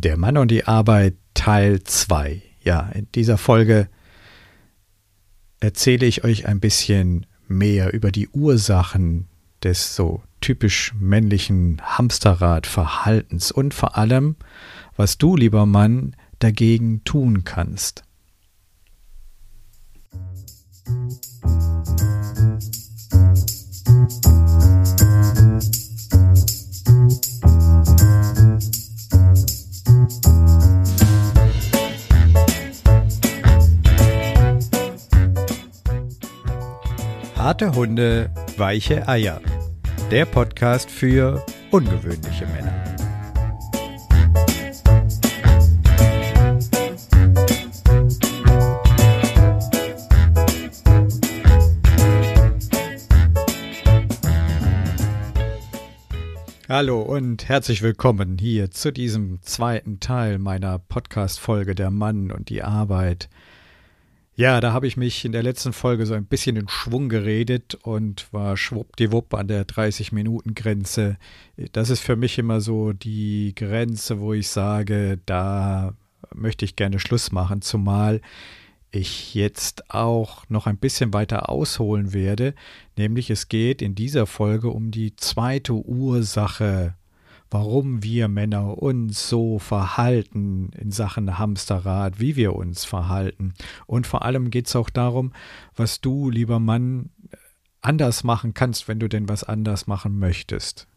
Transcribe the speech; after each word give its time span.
Der 0.00 0.18
Mann 0.18 0.36
und 0.36 0.50
die 0.50 0.66
Arbeit 0.66 1.14
Teil 1.32 1.82
2. 1.82 2.42
Ja, 2.62 2.90
in 2.90 3.10
dieser 3.14 3.38
Folge 3.38 3.88
erzähle 5.58 6.04
ich 6.04 6.22
euch 6.22 6.46
ein 6.46 6.60
bisschen 6.60 7.24
mehr 7.48 7.94
über 7.94 8.12
die 8.12 8.28
Ursachen 8.28 9.26
des 9.62 9.96
so 9.96 10.22
typisch 10.42 10.92
männlichen 11.00 11.80
Hamsterradverhaltens 11.82 13.50
und 13.50 13.72
vor 13.72 13.96
allem, 13.96 14.36
was 14.96 15.16
du, 15.16 15.34
lieber 15.34 15.64
Mann, 15.64 16.14
dagegen 16.40 17.02
tun 17.04 17.44
kannst. 17.44 18.04
Harte 37.46 37.76
Hunde, 37.76 38.28
weiche 38.56 39.06
Eier. 39.06 39.40
Der 40.10 40.24
Podcast 40.24 40.90
für 40.90 41.46
ungewöhnliche 41.70 42.44
Männer. 42.46 42.74
Hallo 56.68 57.00
und 57.00 57.48
herzlich 57.48 57.80
willkommen 57.80 58.38
hier 58.38 58.72
zu 58.72 58.92
diesem 58.92 59.40
zweiten 59.42 60.00
Teil 60.00 60.40
meiner 60.40 60.80
Podcast-Folge 60.80 61.76
Der 61.76 61.92
Mann 61.92 62.32
und 62.32 62.48
die 62.48 62.64
Arbeit. 62.64 63.28
Ja, 64.38 64.60
da 64.60 64.74
habe 64.74 64.86
ich 64.86 64.98
mich 64.98 65.24
in 65.24 65.32
der 65.32 65.42
letzten 65.42 65.72
Folge 65.72 66.04
so 66.04 66.12
ein 66.12 66.26
bisschen 66.26 66.56
in 66.56 66.68
Schwung 66.68 67.08
geredet 67.08 67.74
und 67.74 68.30
war 68.34 68.58
schwuppdiwupp 68.58 69.32
an 69.32 69.48
der 69.48 69.66
30-Minuten-Grenze. 69.66 71.16
Das 71.72 71.88
ist 71.88 72.00
für 72.00 72.16
mich 72.16 72.36
immer 72.36 72.60
so 72.60 72.92
die 72.92 73.54
Grenze, 73.54 74.20
wo 74.20 74.34
ich 74.34 74.48
sage, 74.48 75.18
da 75.24 75.94
möchte 76.34 76.66
ich 76.66 76.76
gerne 76.76 76.98
Schluss 76.98 77.32
machen, 77.32 77.62
zumal 77.62 78.20
ich 78.90 79.34
jetzt 79.34 79.90
auch 79.90 80.44
noch 80.50 80.66
ein 80.66 80.76
bisschen 80.76 81.14
weiter 81.14 81.48
ausholen 81.48 82.12
werde, 82.12 82.54
nämlich 82.98 83.30
es 83.30 83.48
geht 83.48 83.80
in 83.80 83.94
dieser 83.94 84.26
Folge 84.26 84.68
um 84.68 84.90
die 84.90 85.16
zweite 85.16 85.72
Ursache 85.72 86.94
warum 87.50 88.02
wir 88.02 88.28
Männer 88.28 88.82
uns 88.82 89.28
so 89.28 89.58
verhalten 89.58 90.70
in 90.78 90.90
Sachen 90.90 91.38
Hamsterrad, 91.38 92.18
wie 92.20 92.36
wir 92.36 92.54
uns 92.54 92.84
verhalten. 92.84 93.54
Und 93.86 94.06
vor 94.06 94.22
allem 94.22 94.50
geht 94.50 94.66
es 94.66 94.76
auch 94.76 94.90
darum, 94.90 95.32
was 95.74 96.00
du, 96.00 96.30
lieber 96.30 96.58
Mann, 96.58 97.10
anders 97.82 98.24
machen 98.24 98.54
kannst, 98.54 98.88
wenn 98.88 98.98
du 98.98 99.08
denn 99.08 99.28
was 99.28 99.44
anders 99.44 99.86
machen 99.86 100.18
möchtest. 100.18 100.88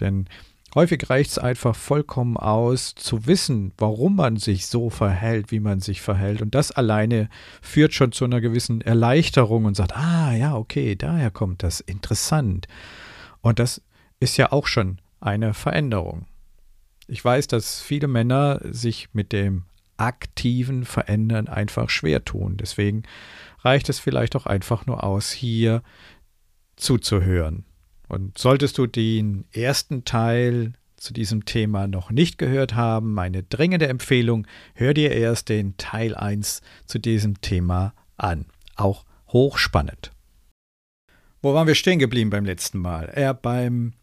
Denn 0.00 0.26
häufig 0.74 1.08
reicht 1.08 1.30
es 1.30 1.38
einfach 1.38 1.74
vollkommen 1.74 2.36
aus, 2.36 2.94
zu 2.94 3.26
wissen, 3.26 3.72
warum 3.78 4.16
man 4.16 4.36
sich 4.36 4.66
so 4.66 4.90
verhält, 4.90 5.50
wie 5.50 5.60
man 5.60 5.80
sich 5.80 6.02
verhält. 6.02 6.42
Und 6.42 6.54
das 6.54 6.72
alleine 6.72 7.30
führt 7.62 7.94
schon 7.94 8.12
zu 8.12 8.26
einer 8.26 8.42
gewissen 8.42 8.82
Erleichterung 8.82 9.64
und 9.64 9.76
sagt, 9.76 9.96
ah 9.96 10.34
ja, 10.34 10.54
okay, 10.56 10.94
daher 10.94 11.30
kommt 11.30 11.62
das, 11.62 11.80
interessant. 11.80 12.68
Und 13.40 13.58
das 13.58 13.82
ist 14.20 14.36
ja 14.36 14.52
auch 14.52 14.66
schon 14.66 14.98
eine 15.20 15.54
Veränderung. 15.54 16.26
Ich 17.06 17.24
weiß, 17.24 17.46
dass 17.48 17.80
viele 17.80 18.08
Männer 18.08 18.60
sich 18.64 19.08
mit 19.12 19.32
dem 19.32 19.64
aktiven 19.96 20.84
Verändern 20.84 21.48
einfach 21.48 21.90
schwer 21.90 22.24
tun. 22.24 22.56
Deswegen 22.56 23.02
reicht 23.60 23.88
es 23.88 23.98
vielleicht 23.98 24.34
auch 24.36 24.46
einfach 24.46 24.86
nur 24.86 25.04
aus, 25.04 25.30
hier 25.30 25.82
zuzuhören. 26.76 27.64
Und 28.08 28.38
solltest 28.38 28.78
du 28.78 28.86
den 28.86 29.44
ersten 29.52 30.04
Teil 30.04 30.72
zu 30.96 31.12
diesem 31.12 31.44
Thema 31.44 31.86
noch 31.86 32.10
nicht 32.10 32.38
gehört 32.38 32.74
haben, 32.74 33.14
meine 33.14 33.42
dringende 33.42 33.88
Empfehlung, 33.88 34.46
hör 34.74 34.94
dir 34.94 35.12
erst 35.12 35.48
den 35.48 35.76
Teil 35.76 36.14
1 36.14 36.60
zu 36.86 36.98
diesem 36.98 37.40
Thema 37.40 37.94
an. 38.16 38.46
Auch 38.76 39.04
hochspannend. 39.28 40.12
Wo 41.42 41.54
waren 41.54 41.66
wir 41.66 41.74
stehen 41.74 41.98
geblieben 41.98 42.30
beim 42.30 42.44
letzten 42.44 42.78
Mal? 42.78 43.06
Er 43.06 43.32
beim 43.32 43.94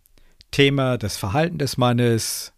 Thema, 0.57 0.97
das 0.97 1.17
Verhalten 1.17 1.59
des 1.59 1.77
Mannes, 1.77 2.51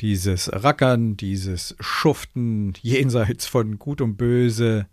dieses 0.00 0.52
Rackern, 0.52 1.16
dieses 1.16 1.74
Schuften 1.80 2.74
jenseits 2.82 3.46
von 3.46 3.78
Gut 3.78 4.02
und 4.02 4.18
Böse 4.18 4.86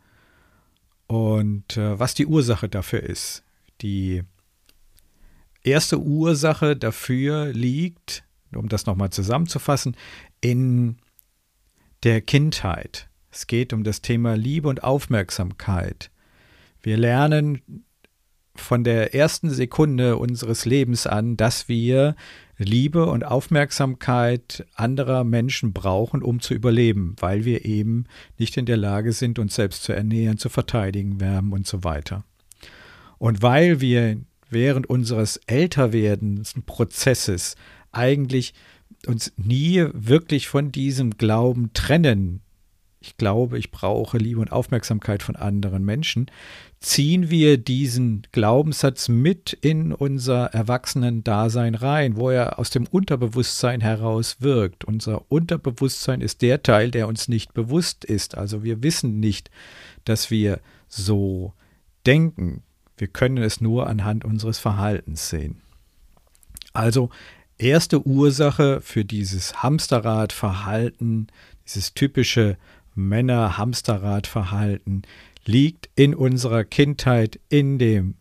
und 1.07 1.75
äh, 1.75 1.99
was 1.99 2.13
die 2.13 2.27
Ursache 2.27 2.69
dafür 2.69 3.03
ist. 3.03 3.43
Die 3.81 4.23
erste 5.63 5.99
Ursache 5.99 6.77
dafür 6.77 7.47
liegt, 7.47 8.23
um 8.55 8.69
das 8.69 8.85
nochmal 8.85 9.09
zusammenzufassen, 9.09 9.97
in 10.39 10.95
der 12.03 12.21
Kindheit. 12.21 13.09
Es 13.31 13.47
geht 13.47 13.73
um 13.73 13.83
das 13.83 14.01
Thema 14.01 14.37
Liebe 14.37 14.69
und 14.69 14.85
Aufmerksamkeit. 14.85 16.09
Wir 16.81 16.95
lernen 16.95 17.83
von 18.55 18.83
der 18.83 19.15
ersten 19.15 19.49
Sekunde 19.49 20.17
unseres 20.17 20.65
Lebens 20.65 21.07
an, 21.07 21.37
dass 21.37 21.69
wir 21.69 22.15
Liebe 22.57 23.05
und 23.07 23.25
Aufmerksamkeit 23.25 24.65
anderer 24.75 25.23
Menschen 25.23 25.71
brauchen, 25.73 26.21
um 26.21 26.41
zu 26.41 26.53
überleben, 26.53 27.15
weil 27.19 27.45
wir 27.45 27.65
eben 27.65 28.05
nicht 28.37 28.57
in 28.57 28.65
der 28.65 28.77
Lage 28.77 29.13
sind, 29.13 29.39
uns 29.39 29.55
selbst 29.55 29.83
zu 29.83 29.93
ernähren, 29.93 30.37
zu 30.37 30.49
verteidigen, 30.49 31.19
wärmen 31.19 31.53
und 31.53 31.65
so 31.65 31.83
weiter. 31.83 32.23
Und 33.17 33.41
weil 33.41 33.81
wir 33.81 34.17
während 34.49 34.87
unseres 34.89 35.37
Älterwerdens-Prozesses 35.47 37.55
eigentlich 37.91 38.53
uns 39.07 39.33
nie 39.37 39.87
wirklich 39.93 40.47
von 40.47 40.71
diesem 40.71 41.17
Glauben 41.17 41.71
trennen, 41.73 42.41
ich 42.99 43.17
glaube, 43.17 43.57
ich 43.57 43.71
brauche 43.71 44.19
Liebe 44.19 44.41
und 44.41 44.51
Aufmerksamkeit 44.51 45.23
von 45.23 45.35
anderen 45.35 45.83
Menschen, 45.83 46.29
ziehen 46.81 47.29
wir 47.29 47.59
diesen 47.59 48.23
Glaubenssatz 48.31 49.07
mit 49.07 49.53
in 49.53 49.93
unser 49.93 50.47
Erwachsenen-Dasein 50.47 51.75
rein, 51.75 52.17
wo 52.17 52.31
er 52.31 52.57
aus 52.57 52.71
dem 52.71 52.87
Unterbewusstsein 52.87 53.81
heraus 53.81 54.37
wirkt. 54.39 54.85
Unser 54.85 55.31
Unterbewusstsein 55.31 56.21
ist 56.21 56.41
der 56.41 56.63
Teil, 56.63 56.89
der 56.89 57.07
uns 57.07 57.27
nicht 57.27 57.53
bewusst 57.53 58.03
ist. 58.03 58.35
Also 58.35 58.63
wir 58.63 58.81
wissen 58.81 59.19
nicht, 59.19 59.51
dass 60.05 60.31
wir 60.31 60.59
so 60.87 61.53
denken. 62.07 62.63
Wir 62.97 63.07
können 63.07 63.37
es 63.37 63.61
nur 63.61 63.87
anhand 63.87 64.25
unseres 64.25 64.57
Verhaltens 64.57 65.29
sehen. 65.29 65.61
Also 66.73 67.11
erste 67.59 68.07
Ursache 68.07 68.81
für 68.81 69.05
dieses 69.05 69.61
Hamsterradverhalten, 69.61 71.27
dieses 71.67 71.93
typische 71.93 72.57
Männer-Hamsterrad-Verhalten 72.95 75.03
liegt 75.45 75.89
in 75.95 76.13
unserer 76.13 76.63
Kindheit 76.63 77.39
in 77.49 77.79
dem 77.79 78.15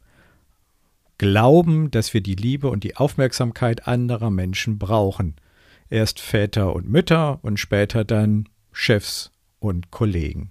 Glauben, 1.19 1.91
dass 1.91 2.15
wir 2.15 2.23
die 2.23 2.35
Liebe 2.35 2.71
und 2.71 2.83
die 2.83 2.97
Aufmerksamkeit 2.97 3.87
anderer 3.87 4.31
Menschen 4.31 4.79
brauchen. 4.79 5.37
Erst 5.91 6.19
Väter 6.19 6.75
und 6.75 6.89
Mütter 6.89 7.41
und 7.43 7.61
später 7.61 8.05
dann 8.05 8.49
Chefs 8.73 9.31
und 9.59 9.91
Kollegen. 9.91 10.51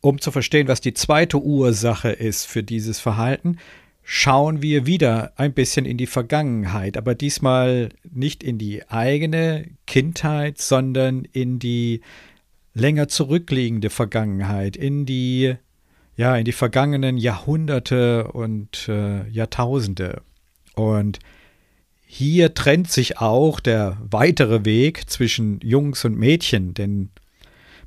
Um 0.00 0.20
zu 0.20 0.30
verstehen, 0.30 0.68
was 0.68 0.80
die 0.80 0.94
zweite 0.94 1.42
Ursache 1.42 2.10
ist 2.10 2.46
für 2.46 2.62
dieses 2.62 3.00
Verhalten, 3.00 3.58
schauen 4.02 4.62
wir 4.62 4.86
wieder 4.86 5.32
ein 5.36 5.52
bisschen 5.52 5.84
in 5.84 5.98
die 5.98 6.06
Vergangenheit, 6.06 6.96
aber 6.96 7.14
diesmal 7.14 7.90
nicht 8.10 8.42
in 8.42 8.56
die 8.56 8.88
eigene 8.88 9.66
Kindheit, 9.86 10.58
sondern 10.58 11.24
in 11.24 11.58
die 11.58 12.00
länger 12.74 13.08
zurückliegende 13.08 13.90
Vergangenheit, 13.90 14.76
in 14.76 15.06
die 15.06 15.56
ja, 16.16 16.36
in 16.36 16.44
die 16.44 16.52
vergangenen 16.52 17.16
Jahrhunderte 17.16 18.28
und 18.28 18.88
äh, 18.88 19.26
Jahrtausende. 19.30 20.20
Und 20.74 21.18
hier 22.04 22.52
trennt 22.52 22.90
sich 22.90 23.18
auch 23.18 23.58
der 23.58 23.96
weitere 24.02 24.66
Weg 24.66 25.08
zwischen 25.08 25.60
Jungs 25.60 26.04
und 26.04 26.18
Mädchen, 26.18 26.74
denn 26.74 27.08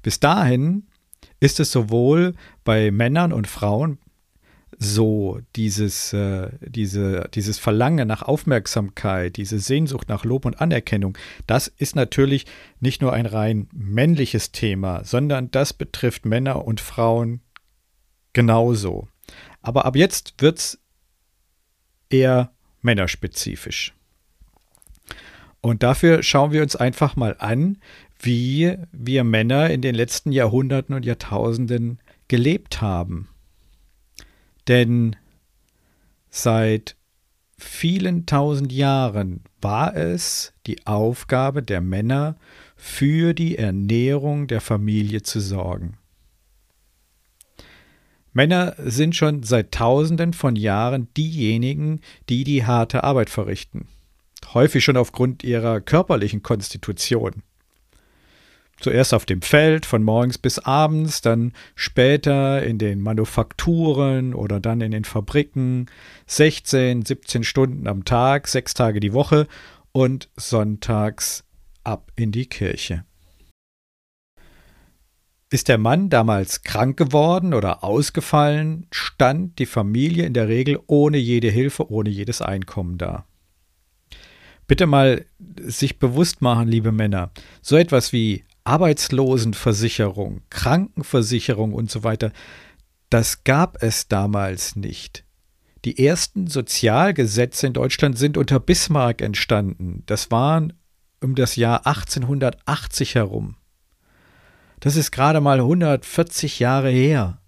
bis 0.01 0.19
dahin 0.19 0.87
ist 1.39 1.59
es 1.59 1.71
sowohl 1.71 2.33
bei 2.63 2.89
Männern 2.89 3.33
und 3.33 3.47
Frauen 3.47 3.99
so 4.79 5.39
dieses, 5.55 6.13
äh, 6.13 6.49
diese, 6.61 7.29
dieses 7.33 7.59
Verlangen 7.59 8.07
nach 8.07 8.21
Aufmerksamkeit, 8.21 9.37
diese 9.37 9.59
Sehnsucht 9.59 10.09
nach 10.09 10.25
Lob 10.25 10.45
und 10.45 10.59
Anerkennung, 10.59 11.17
das 11.47 11.67
ist 11.67 11.95
natürlich 11.95 12.45
nicht 12.79 13.01
nur 13.01 13.13
ein 13.13 13.25
rein 13.25 13.67
männliches 13.73 14.51
Thema, 14.51 15.03
sondern 15.03 15.51
das 15.51 15.73
betrifft 15.73 16.25
Männer 16.25 16.65
und 16.65 16.81
Frauen 16.81 17.41
genauso. 18.33 19.07
Aber 19.61 19.85
ab 19.85 19.95
jetzt 19.95 20.35
wird 20.39 20.59
es 20.59 20.79
eher 22.09 22.51
männerspezifisch. 22.81 23.93
Und 25.61 25.81
dafür 25.81 26.23
schauen 26.23 26.51
wir 26.51 26.61
uns 26.61 26.75
einfach 26.75 27.15
mal 27.15 27.37
an, 27.39 27.77
wie 28.19 28.77
wir 28.91 29.23
Männer 29.23 29.69
in 29.69 29.81
den 29.81 29.95
letzten 29.95 30.31
Jahrhunderten 30.31 30.93
und 30.93 31.05
Jahrtausenden 31.05 31.99
gelebt 32.27 32.81
haben. 32.81 33.29
Denn 34.67 35.15
seit 36.29 36.95
vielen 37.57 38.25
tausend 38.25 38.71
Jahren 38.71 39.41
war 39.61 39.95
es 39.95 40.53
die 40.67 40.85
Aufgabe 40.85 41.63
der 41.63 41.81
Männer, 41.81 42.37
für 42.75 43.33
die 43.33 43.57
Ernährung 43.57 44.47
der 44.47 44.59
Familie 44.59 45.21
zu 45.21 45.39
sorgen. 45.39 45.97
Männer 48.33 48.75
sind 48.77 49.15
schon 49.15 49.43
seit 49.43 49.71
Tausenden 49.71 50.33
von 50.33 50.55
Jahren 50.55 51.07
diejenigen, 51.15 52.01
die 52.29 52.43
die 52.43 52.65
harte 52.65 53.03
Arbeit 53.03 53.29
verrichten, 53.29 53.87
häufig 54.53 54.83
schon 54.83 54.97
aufgrund 54.97 55.43
ihrer 55.43 55.79
körperlichen 55.81 56.43
Konstitution. 56.43 57.43
Zuerst 58.79 59.13
auf 59.13 59.25
dem 59.25 59.41
Feld 59.41 59.85
von 59.85 60.03
morgens 60.03 60.37
bis 60.37 60.59
abends, 60.59 61.21
dann 61.21 61.53
später 61.75 62.63
in 62.63 62.77
den 62.77 62.99
Manufakturen 62.99 64.33
oder 64.33 64.59
dann 64.59 64.81
in 64.81 64.91
den 64.91 65.05
Fabriken, 65.05 65.85
16, 66.27 67.05
17 67.05 67.43
Stunden 67.43 67.87
am 67.87 68.03
Tag, 68.03 68.47
sechs 68.47 68.73
Tage 68.73 68.99
die 68.99 69.13
Woche 69.13 69.47
und 69.91 70.29
sonntags 70.35 71.45
ab 71.83 72.11
in 72.15 72.31
die 72.31 72.47
Kirche. 72.47 73.05
Ist 75.49 75.69
der 75.69 75.77
Mann 75.77 76.09
damals 76.09 76.63
krank 76.63 76.97
geworden 76.97 77.53
oder 77.53 77.83
ausgefallen, 77.83 78.87
stand 78.91 79.59
die 79.59 79.67
Familie 79.67 80.25
in 80.25 80.33
der 80.33 80.47
Regel 80.47 80.79
ohne 80.87 81.17
jede 81.17 81.49
Hilfe, 81.49 81.91
ohne 81.91 82.09
jedes 82.09 82.41
Einkommen 82.41 82.97
da. 82.97 83.27
Bitte 84.65 84.87
mal 84.87 85.25
sich 85.61 85.99
bewusst 85.99 86.41
machen, 86.41 86.67
liebe 86.67 86.91
Männer, 86.91 87.31
so 87.61 87.77
etwas 87.77 88.11
wie 88.13 88.43
Arbeitslosenversicherung, 88.63 90.41
Krankenversicherung 90.49 91.73
und 91.73 91.91
so 91.91 92.03
weiter, 92.03 92.31
das 93.09 93.43
gab 93.43 93.81
es 93.83 94.07
damals 94.07 94.75
nicht. 94.75 95.25
Die 95.85 96.03
ersten 96.05 96.47
Sozialgesetze 96.47 97.67
in 97.67 97.73
Deutschland 97.73 98.17
sind 98.17 98.37
unter 98.37 98.59
Bismarck 98.59 99.21
entstanden. 99.21 100.03
Das 100.05 100.31
waren 100.31 100.73
um 101.21 101.35
das 101.35 101.55
Jahr 101.55 101.85
1880 101.85 103.15
herum. 103.15 103.57
Das 104.79 104.95
ist 104.95 105.11
gerade 105.11 105.41
mal 105.41 105.59
140 105.59 106.59
Jahre 106.59 106.89
her. 106.89 107.41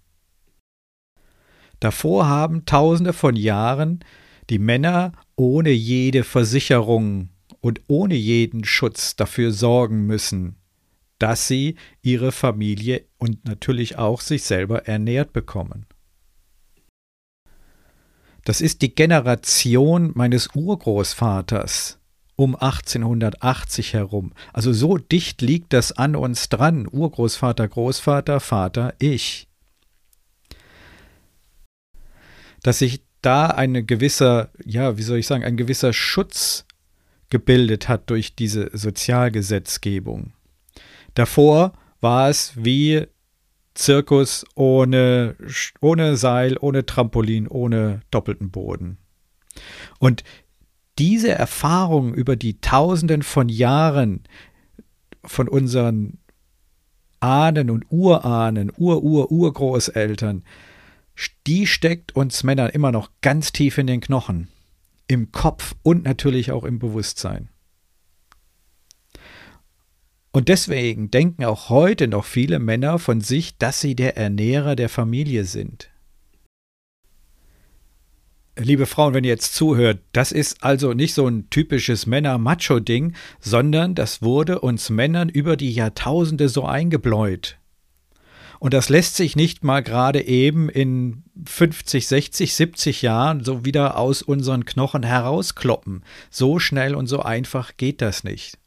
Davor 1.80 2.26
haben 2.26 2.64
Tausende 2.64 3.12
von 3.12 3.36
Jahren 3.36 4.00
die 4.48 4.58
Männer 4.58 5.12
ohne 5.36 5.70
jede 5.70 6.24
Versicherung 6.24 7.30
und 7.60 7.80
ohne 7.88 8.14
jeden 8.14 8.64
Schutz 8.64 9.16
dafür 9.16 9.52
sorgen 9.52 10.06
müssen, 10.06 10.56
dass 11.18 11.48
sie 11.48 11.76
ihre 12.02 12.32
Familie 12.32 13.04
und 13.18 13.44
natürlich 13.44 13.98
auch 13.98 14.20
sich 14.20 14.42
selber 14.42 14.86
ernährt 14.86 15.32
bekommen. 15.32 15.86
Das 18.44 18.60
ist 18.60 18.82
die 18.82 18.94
Generation 18.94 20.12
meines 20.14 20.50
Urgroßvaters 20.54 21.98
um 22.36 22.54
1880 22.54 23.94
herum. 23.94 24.32
Also 24.52 24.72
so 24.72 24.98
dicht 24.98 25.42
liegt 25.42 25.72
das 25.72 25.92
an 25.92 26.14
uns 26.14 26.48
dran. 26.48 26.86
Urgroßvater, 26.90 27.66
Großvater, 27.66 28.40
Vater, 28.40 28.94
ich. 28.98 29.48
Dass 32.62 32.78
sich 32.78 33.02
da 33.22 33.46
eine 33.46 33.82
gewisser, 33.82 34.50
ja, 34.64 34.96
wie 34.98 35.02
soll 35.02 35.18
ich 35.18 35.26
sagen, 35.26 35.44
ein 35.44 35.56
gewisser 35.56 35.92
Schutz 35.92 36.66
gebildet 37.30 37.88
hat 37.88 38.10
durch 38.10 38.36
diese 38.36 38.70
Sozialgesetzgebung. 38.72 40.32
Davor 41.16 41.72
war 42.00 42.28
es 42.28 42.52
wie 42.56 43.06
Zirkus 43.72 44.44
ohne, 44.54 45.34
ohne 45.80 46.16
Seil, 46.16 46.56
ohne 46.60 46.84
Trampolin, 46.84 47.48
ohne 47.48 48.02
doppelten 48.10 48.50
Boden. 48.50 48.98
Und 49.98 50.24
diese 50.98 51.30
Erfahrung 51.30 52.14
über 52.14 52.36
die 52.36 52.60
Tausenden 52.60 53.22
von 53.22 53.48
Jahren 53.48 54.24
von 55.24 55.48
unseren 55.48 56.18
Ahnen 57.20 57.70
und 57.70 57.86
Urahnen, 57.90 58.70
Ur-Ur-Urgroßeltern, 58.76 60.44
die 61.46 61.66
steckt 61.66 62.14
uns 62.14 62.44
Männern 62.44 62.68
immer 62.68 62.92
noch 62.92 63.10
ganz 63.22 63.52
tief 63.52 63.78
in 63.78 63.86
den 63.86 64.02
Knochen, 64.02 64.48
im 65.08 65.32
Kopf 65.32 65.74
und 65.82 66.04
natürlich 66.04 66.52
auch 66.52 66.64
im 66.64 66.78
Bewusstsein. 66.78 67.48
Und 70.36 70.48
deswegen 70.48 71.10
denken 71.10 71.46
auch 71.46 71.70
heute 71.70 72.08
noch 72.08 72.26
viele 72.26 72.58
Männer 72.58 72.98
von 72.98 73.22
sich, 73.22 73.56
dass 73.56 73.80
sie 73.80 73.94
der 73.94 74.18
Ernährer 74.18 74.76
der 74.76 74.90
Familie 74.90 75.46
sind. 75.46 75.88
Liebe 78.58 78.84
Frauen, 78.84 79.14
wenn 79.14 79.24
ihr 79.24 79.30
jetzt 79.30 79.54
zuhört, 79.54 80.00
das 80.12 80.32
ist 80.32 80.62
also 80.62 80.92
nicht 80.92 81.14
so 81.14 81.26
ein 81.26 81.48
typisches 81.48 82.04
Männer-Macho-Ding, 82.04 83.14
sondern 83.40 83.94
das 83.94 84.20
wurde 84.20 84.60
uns 84.60 84.90
Männern 84.90 85.30
über 85.30 85.56
die 85.56 85.72
Jahrtausende 85.72 86.50
so 86.50 86.66
eingebläut. 86.66 87.56
Und 88.58 88.74
das 88.74 88.90
lässt 88.90 89.16
sich 89.16 89.36
nicht 89.36 89.64
mal 89.64 89.82
gerade 89.82 90.20
eben 90.22 90.68
in 90.68 91.22
50, 91.46 92.08
60, 92.08 92.54
70 92.54 93.00
Jahren 93.00 93.42
so 93.42 93.64
wieder 93.64 93.96
aus 93.96 94.20
unseren 94.20 94.66
Knochen 94.66 95.02
herauskloppen. 95.02 96.04
So 96.28 96.58
schnell 96.58 96.94
und 96.94 97.06
so 97.06 97.22
einfach 97.22 97.78
geht 97.78 98.02
das 98.02 98.22
nicht. 98.22 98.58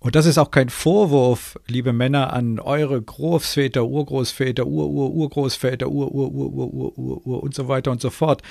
Und 0.00 0.16
das 0.16 0.24
ist 0.24 0.38
auch 0.38 0.50
kein 0.50 0.70
Vorwurf, 0.70 1.58
liebe 1.66 1.92
Männer, 1.92 2.32
an 2.32 2.58
eure 2.58 3.00
Großväter, 3.00 3.84
Urgroßväter, 3.84 4.66
Ur-Ur-Urgroßväter, 4.66 5.88
Ur-Ur-Ur-Ur-Ur-Ur 5.88 7.42
und 7.42 7.54
so 7.54 7.68
weiter 7.68 7.90
und 7.90 8.00
so 8.00 8.08
fort, 8.08 8.42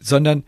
sondern 0.00 0.42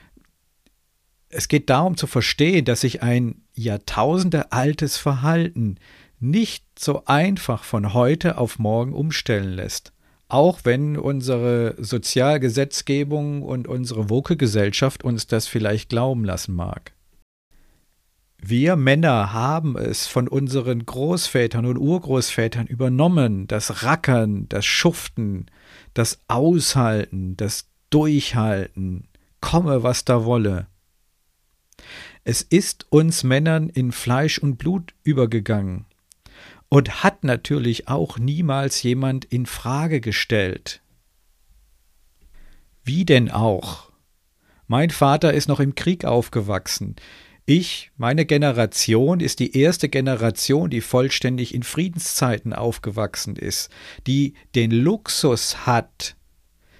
es 1.28 1.46
geht 1.46 1.70
darum 1.70 1.96
zu 1.96 2.08
verstehen, 2.08 2.64
dass 2.64 2.80
sich 2.80 3.02
ein 3.02 3.42
Jahrtausende 3.54 4.50
altes 4.50 4.96
Verhalten 4.96 5.76
nicht 6.18 6.64
so 6.76 7.04
einfach 7.06 7.62
von 7.62 7.94
heute 7.94 8.36
auf 8.36 8.58
morgen 8.58 8.94
umstellen 8.94 9.52
lässt. 9.52 9.92
Auch 10.28 10.60
wenn 10.64 10.96
unsere 10.96 11.76
Sozialgesetzgebung 11.78 13.42
und 13.42 13.68
unsere 13.68 14.10
Woke-Gesellschaft 14.10 15.04
uns 15.04 15.28
das 15.28 15.46
vielleicht 15.46 15.88
glauben 15.88 16.24
lassen 16.24 16.54
mag. 16.54 16.92
Wir 18.44 18.74
Männer 18.74 19.32
haben 19.32 19.78
es 19.78 20.08
von 20.08 20.26
unseren 20.26 20.84
Großvätern 20.84 21.64
und 21.64 21.78
Urgroßvätern 21.78 22.66
übernommen, 22.66 23.46
das 23.46 23.84
Rackern, 23.84 24.48
das 24.48 24.66
Schuften, 24.66 25.46
das 25.94 26.18
Aushalten, 26.26 27.36
das 27.36 27.68
Durchhalten, 27.90 29.06
komme, 29.40 29.84
was 29.84 30.04
da 30.04 30.24
wolle. 30.24 30.66
Es 32.24 32.42
ist 32.42 32.86
uns 32.90 33.22
Männern 33.22 33.68
in 33.68 33.92
Fleisch 33.92 34.38
und 34.38 34.56
Blut 34.56 34.92
übergegangen 35.04 35.86
und 36.68 37.04
hat 37.04 37.22
natürlich 37.22 37.86
auch 37.86 38.18
niemals 38.18 38.82
jemand 38.82 39.24
in 39.24 39.46
Frage 39.46 40.00
gestellt. 40.00 40.82
Wie 42.82 43.04
denn 43.04 43.30
auch? 43.30 43.92
Mein 44.66 44.90
Vater 44.90 45.32
ist 45.32 45.46
noch 45.46 45.60
im 45.60 45.76
Krieg 45.76 46.04
aufgewachsen. 46.04 46.96
Ich, 47.44 47.90
meine 47.96 48.24
Generation, 48.24 49.18
ist 49.18 49.40
die 49.40 49.56
erste 49.58 49.88
Generation, 49.88 50.70
die 50.70 50.80
vollständig 50.80 51.54
in 51.54 51.64
Friedenszeiten 51.64 52.52
aufgewachsen 52.52 53.34
ist, 53.34 53.70
die 54.06 54.34
den 54.54 54.70
Luxus 54.70 55.66
hat, 55.66 56.14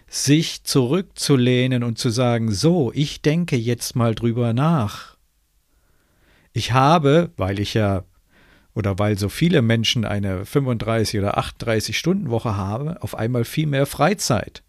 sich 0.07 0.62
zurückzulehnen 0.62 1.83
und 1.83 1.99
zu 1.99 2.11
sagen, 2.11 2.52
so, 2.52 2.92
ich 2.95 3.23
denke 3.23 3.57
jetzt 3.57 3.97
mal 3.97 4.14
drüber 4.14 4.52
nach. 4.52 5.16
Ich 6.52 6.73
habe, 6.73 7.31
weil 7.37 7.59
ich 7.59 7.75
ja 7.75 8.04
oder 8.75 8.99
weil 8.99 9.19
so 9.19 9.28
viele 9.28 9.62
Menschen 9.62 10.04
eine 10.04 10.47
35 10.47 11.19
oder 11.19 11.38
38 11.38 11.99
Stunden 11.99 12.31
Woche 12.31 12.57
haben, 12.57 12.97
auf 12.97 13.14
einmal 13.14 13.45
viel 13.45 13.66
mehr 13.66 13.87
Freizeit. 13.87 14.62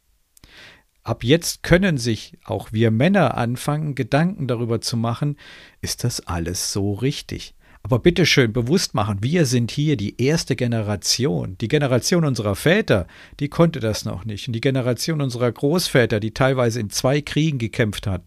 Ab 1.04 1.26
jetzt 1.26 1.64
können 1.64 1.98
sich 1.98 2.38
auch 2.46 2.72
wir 2.72 2.90
Männer 2.90 3.36
anfangen, 3.36 3.94
Gedanken 3.94 4.48
darüber 4.48 4.80
zu 4.80 4.96
machen, 4.96 5.38
ist 5.82 6.06
das 6.06 6.22
alles 6.22 6.72
so 6.72 6.94
richtig? 6.94 7.56
Aber 7.86 8.00
bitte 8.00 8.26
schön 8.26 8.54
bewusst 8.54 8.94
machen, 8.94 9.18
wir 9.22 9.46
sind 9.46 9.70
hier 9.70 9.98
die 9.98 10.22
erste 10.22 10.56
Generation. 10.56 11.58
Die 11.60 11.68
Generation 11.68 12.24
unserer 12.24 12.56
Väter, 12.56 13.08
die 13.42 13.50
konnte 13.50 13.82
das 13.82 14.06
noch 14.06 14.24
nicht. 14.24 14.48
Und 14.48 14.54
die 14.54 14.62
Generation 14.62 15.20
unserer 15.20 15.52
Großväter, 15.52 16.22
die 16.22 16.34
teilweise 16.34 16.80
in 16.80 16.90
zwei 16.90 17.20
Kriegen 17.20 17.58
gekämpft 17.58 18.08
hat, 18.08 18.24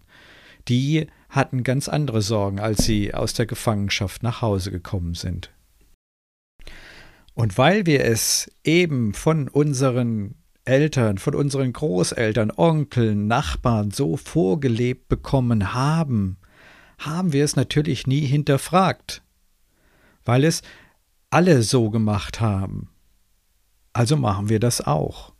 die 0.68 1.06
hatten 1.30 1.64
ganz 1.64 1.88
andere 1.88 2.21
Sorgen, 2.21 2.61
als 2.61 2.85
sie 2.85 3.14
aus 3.14 3.33
der 3.33 3.47
Gefangenschaft 3.47 4.23
nach 4.23 4.42
Hause 4.42 4.71
gekommen 4.71 5.14
sind. 5.14 5.50
Und 7.33 7.56
weil 7.56 7.87
wir 7.87 8.04
es 8.04 8.50
eben 8.64 9.14
von 9.14 9.49
unseren 9.49 10.35
Eltern, 10.67 11.19
von 11.19 11.35
unseren 11.35 11.73
Großeltern, 11.73 12.53
Onkeln, 12.57 13.27
Nachbarn 13.27 13.91
so 13.91 14.17
vorgelebt 14.17 15.09
bekommen 15.09 15.75
haben, 15.75 16.37
haben 16.99 17.33
wir 17.33 17.45
es 17.45 17.57
natürlich 17.57 18.07
nie 18.07 18.21
hinterfragt, 18.21 19.23
weil 20.25 20.45
es 20.45 20.63
alle 21.31 21.63
so 21.63 21.91
gemacht 21.91 22.41
haben. 22.41 22.91
Also 23.93 24.17
machen 24.17 24.49
wir 24.49 24.61
das 24.61 24.81
auch. 24.81 25.33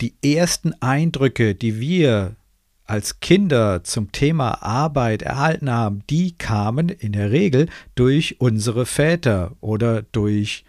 Die 0.00 0.14
ersten 0.22 0.74
Eindrücke, 0.80 1.54
die 1.54 1.80
wir 1.80 2.36
als 2.84 3.20
Kinder 3.20 3.82
zum 3.82 4.12
Thema 4.12 4.62
Arbeit 4.62 5.22
erhalten 5.22 5.70
haben, 5.70 6.04
die 6.08 6.36
kamen 6.36 6.88
in 6.88 7.12
der 7.12 7.32
Regel 7.32 7.68
durch 7.94 8.40
unsere 8.40 8.86
Väter 8.86 9.56
oder 9.60 10.02
durch 10.02 10.64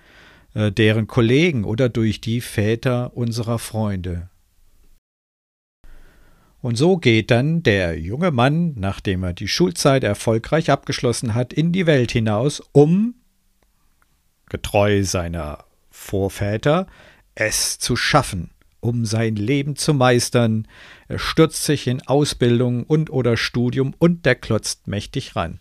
deren 0.58 1.08
Kollegen 1.08 1.64
oder 1.66 1.88
durch 1.88 2.20
die 2.20 2.42
Väter 2.42 3.16
unserer 3.16 3.60
Freunde. 3.60 4.30
Und 6.62 6.76
so 6.76 6.98
geht 6.98 7.30
dann 7.30 7.62
der 7.62 8.00
junge 8.00 8.32
Mann, 8.32 8.74
nachdem 8.76 9.24
er 9.24 9.34
die 9.34 9.48
Schulzeit 9.48 10.04
erfolgreich 10.04 10.72
abgeschlossen 10.72 11.36
hat, 11.36 11.54
in 11.54 11.72
die 11.72 11.86
Welt 11.86 12.12
hinaus, 12.12 12.62
um, 12.72 13.16
getreu 14.50 15.04
seiner 15.04 15.66
Vorväter, 15.92 16.88
es 17.36 17.78
zu 17.78 17.96
schaffen, 17.96 18.50
um 18.80 19.06
sein 19.06 19.36
Leben 19.36 19.76
zu 19.76 19.94
meistern. 19.94 20.68
Er 21.08 21.20
stürzt 21.20 21.64
sich 21.64 21.86
in 21.86 22.02
Ausbildung 22.08 22.84
und 22.84 23.12
oder 23.12 23.38
Studium 23.38 23.94
und 24.00 24.26
der 24.26 24.36
klotzt 24.36 24.88
mächtig 24.88 25.36
ran. 25.36 25.60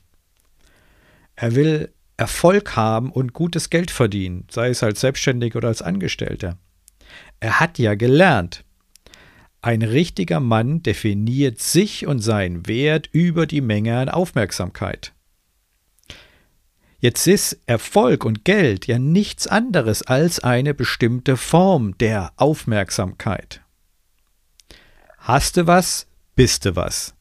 Er 1.34 1.54
will 1.54 1.92
Erfolg 2.16 2.76
haben 2.76 3.10
und 3.10 3.32
gutes 3.32 3.70
Geld 3.70 3.90
verdienen, 3.90 4.46
sei 4.50 4.70
es 4.70 4.82
als 4.82 5.00
Selbstständiger 5.00 5.58
oder 5.58 5.68
als 5.68 5.82
Angestellter. 5.82 6.58
Er 7.40 7.60
hat 7.60 7.78
ja 7.78 7.94
gelernt. 7.94 8.64
Ein 9.60 9.82
richtiger 9.82 10.40
Mann 10.40 10.82
definiert 10.82 11.60
sich 11.60 12.06
und 12.06 12.20
seinen 12.20 12.66
Wert 12.66 13.08
über 13.12 13.46
die 13.46 13.60
Menge 13.60 13.98
an 13.98 14.08
Aufmerksamkeit. 14.08 15.12
Jetzt 16.98 17.26
ist 17.26 17.60
Erfolg 17.66 18.24
und 18.24 18.44
Geld 18.44 18.86
ja 18.86 18.98
nichts 18.98 19.46
anderes 19.46 20.02
als 20.02 20.40
eine 20.40 20.72
bestimmte 20.72 21.36
Form 21.36 21.98
der 21.98 22.32
Aufmerksamkeit. 22.36 23.60
Hast 25.18 25.56
du 25.56 25.66
was, 25.66 26.06
bist 26.34 26.64
du 26.64 26.76
was. 26.76 27.14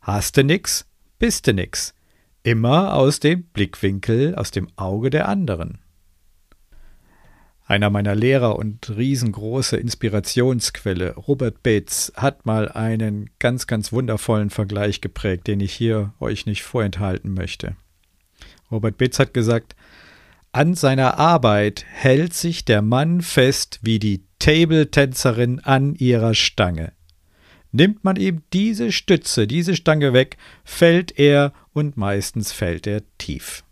Hast 0.00 0.36
du 0.36 0.44
nix, 0.44 0.86
bist 1.18 1.46
du 1.46 1.52
nix. 1.52 1.94
Immer 2.48 2.94
aus 2.94 3.20
dem 3.20 3.42
Blickwinkel, 3.42 4.34
aus 4.34 4.50
dem 4.50 4.68
Auge 4.76 5.10
der 5.10 5.28
anderen. 5.28 5.80
Einer 7.66 7.90
meiner 7.90 8.14
Lehrer 8.14 8.56
und 8.56 8.88
riesengroße 8.88 9.76
Inspirationsquelle, 9.76 11.14
Robert 11.16 11.62
Bates, 11.62 12.10
hat 12.16 12.46
mal 12.46 12.72
einen 12.72 13.28
ganz, 13.38 13.66
ganz 13.66 13.92
wundervollen 13.92 14.48
Vergleich 14.48 15.02
geprägt, 15.02 15.46
den 15.46 15.60
ich 15.60 15.74
hier 15.74 16.14
euch 16.20 16.46
nicht 16.46 16.62
vorenthalten 16.62 17.34
möchte. 17.34 17.76
Robert 18.70 18.96
Bitz 18.96 19.18
hat 19.18 19.34
gesagt, 19.34 19.76
an 20.50 20.72
seiner 20.72 21.18
Arbeit 21.18 21.84
hält 21.86 22.32
sich 22.32 22.64
der 22.64 22.80
Mann 22.80 23.20
fest 23.20 23.78
wie 23.82 23.98
die 23.98 24.24
Table-Tänzerin 24.38 25.60
an 25.60 25.94
ihrer 25.96 26.32
Stange. 26.32 26.92
Nimmt 27.72 28.02
man 28.04 28.16
ihm 28.16 28.42
diese 28.52 28.92
Stütze, 28.92 29.46
diese 29.46 29.76
Stange 29.76 30.12
weg, 30.12 30.36
fällt 30.64 31.18
er 31.18 31.52
und 31.72 31.96
meistens 31.96 32.52
fällt 32.52 32.86
er 32.86 33.02
tief. 33.18 33.62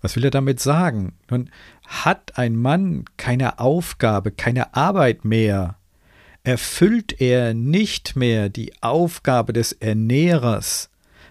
Was 0.00 0.14
will 0.14 0.24
er 0.24 0.30
damit 0.30 0.60
sagen? 0.60 1.14
Nun 1.30 1.50
hat 1.86 2.38
ein 2.38 2.54
Mann 2.56 3.04
keine 3.16 3.58
Aufgabe, 3.58 4.30
keine 4.30 4.74
Arbeit 4.74 5.24
mehr, 5.24 5.76
erfüllt 6.44 7.20
er 7.20 7.54
nicht 7.54 8.14
mehr 8.14 8.48
die 8.48 8.72
Aufgabe 8.80 9.52
des 9.52 9.72
Ernährers, 9.72 10.90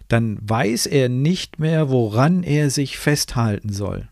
dann 0.09 0.37
weiß 0.41 0.87
er 0.87 1.07
nicht 1.07 1.57
mehr, 1.57 1.89
woran 1.89 2.43
er 2.43 2.69
sich 2.69 2.97
festhalten 2.97 3.71
soll. 3.71 4.09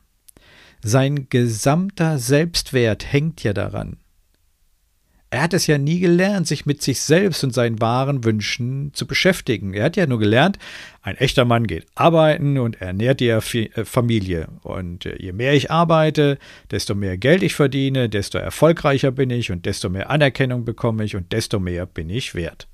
Sein 0.81 1.27
gesamter 1.29 2.19
Selbstwert 2.19 3.11
hängt 3.11 3.43
ja 3.43 3.53
daran. 3.53 3.97
Er 5.33 5.41
hat 5.41 5.55
es 5.55 5.65
ja 5.65 5.79
nie 5.79 5.99
gelernt, 5.99 6.45
sich 6.45 6.67
mit 6.67 6.83
sich 6.83 7.01
selbst 7.01 7.43
und 7.43 7.55
seinen 7.55 7.81
wahren 7.81 8.23
Wünschen 8.23 8.93
zu 8.93 9.07
beschäftigen. 9.07 9.73
Er 9.73 9.85
hat 9.85 9.95
ja 9.95 10.05
nur 10.05 10.19
gelernt, 10.19 10.59
ein 11.01 11.17
echter 11.17 11.43
Mann 11.43 11.65
geht 11.65 11.87
arbeiten 11.95 12.59
und 12.59 12.79
ernährt 12.79 13.19
die 13.19 13.29
äh, 13.29 13.41
Familie. 13.41 14.49
Und 14.61 15.07
äh, 15.07 15.19
je 15.19 15.31
mehr 15.31 15.55
ich 15.55 15.71
arbeite, 15.71 16.37
desto 16.69 16.93
mehr 16.93 17.17
Geld 17.17 17.41
ich 17.41 17.55
verdiene, 17.55 18.09
desto 18.09 18.37
erfolgreicher 18.37 19.09
bin 19.09 19.31
ich 19.31 19.49
und 19.49 19.65
desto 19.65 19.89
mehr 19.89 20.11
Anerkennung 20.11 20.65
bekomme 20.65 21.03
ich 21.03 21.15
und 21.15 21.31
desto 21.31 21.59
mehr 21.59 21.87
bin 21.87 22.11
ich 22.11 22.35
wert. 22.35 22.67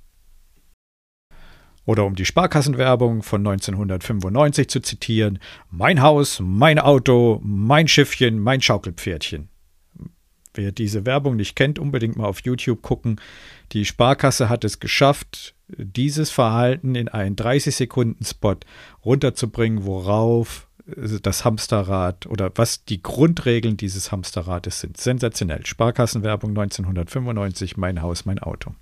Oder 1.86 2.04
um 2.04 2.16
die 2.16 2.26
Sparkassenwerbung 2.26 3.24
von 3.24 3.40
1995 3.40 4.68
zu 4.68 4.82
zitieren, 4.82 5.40
mein 5.72 6.02
Haus, 6.02 6.42
mein 6.44 6.78
Auto, 6.78 7.40
mein 7.42 7.88
Schiffchen, 7.88 8.38
mein 8.38 8.62
Schaukelpferdchen. 8.62 9.48
Wer 10.60 10.74
diese 10.74 11.06
Werbung 11.06 11.38
nicht 11.38 11.56
kennt, 11.56 11.80
unbedingt 11.80 12.18
mal 12.18 12.26
auf 12.26 12.42
YouTube 12.42 12.82
gucken. 12.82 13.22
Die 13.72 13.86
Sparkasse 13.86 14.50
hat 14.50 14.66
es 14.66 14.82
geschafft, 14.82 15.56
dieses 15.70 16.32
Verhalten 16.32 16.96
in 16.96 17.08
einen 17.08 17.38
30-Sekunden-Spot 17.38 18.58
runterzubringen, 19.06 19.86
worauf 19.86 20.68
das 21.22 21.46
Hamsterrad 21.46 22.26
oder 22.26 22.52
was 22.56 22.84
die 22.84 23.02
Grundregeln 23.02 23.78
dieses 23.78 24.12
Hamsterrades 24.12 24.82
sind. 24.82 24.98
Sensationell. 24.98 25.66
Sparkassenwerbung 25.66 26.50
1995, 26.50 27.78
mein 27.78 28.02
Haus, 28.02 28.26
mein 28.26 28.40
Auto. 28.40 28.76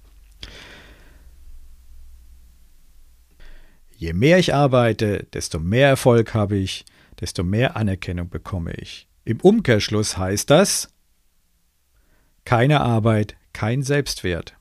Je 3.95 4.13
mehr 4.13 4.39
ich 4.39 4.55
arbeite, 4.55 5.27
desto 5.31 5.59
mehr 5.59 5.89
Erfolg 5.89 6.33
habe 6.33 6.57
ich, 6.57 6.85
desto 7.21 7.43
mehr 7.43 7.75
Anerkennung 7.75 8.29
bekomme 8.29 8.73
ich. 8.73 9.07
Im 9.25 9.39
Umkehrschluss 9.41 10.17
heißt 10.17 10.49
das 10.49 10.91
keine 12.47 12.81
Arbeit, 12.81 13.35
kein 13.51 13.83
Selbstwert. 13.83 14.55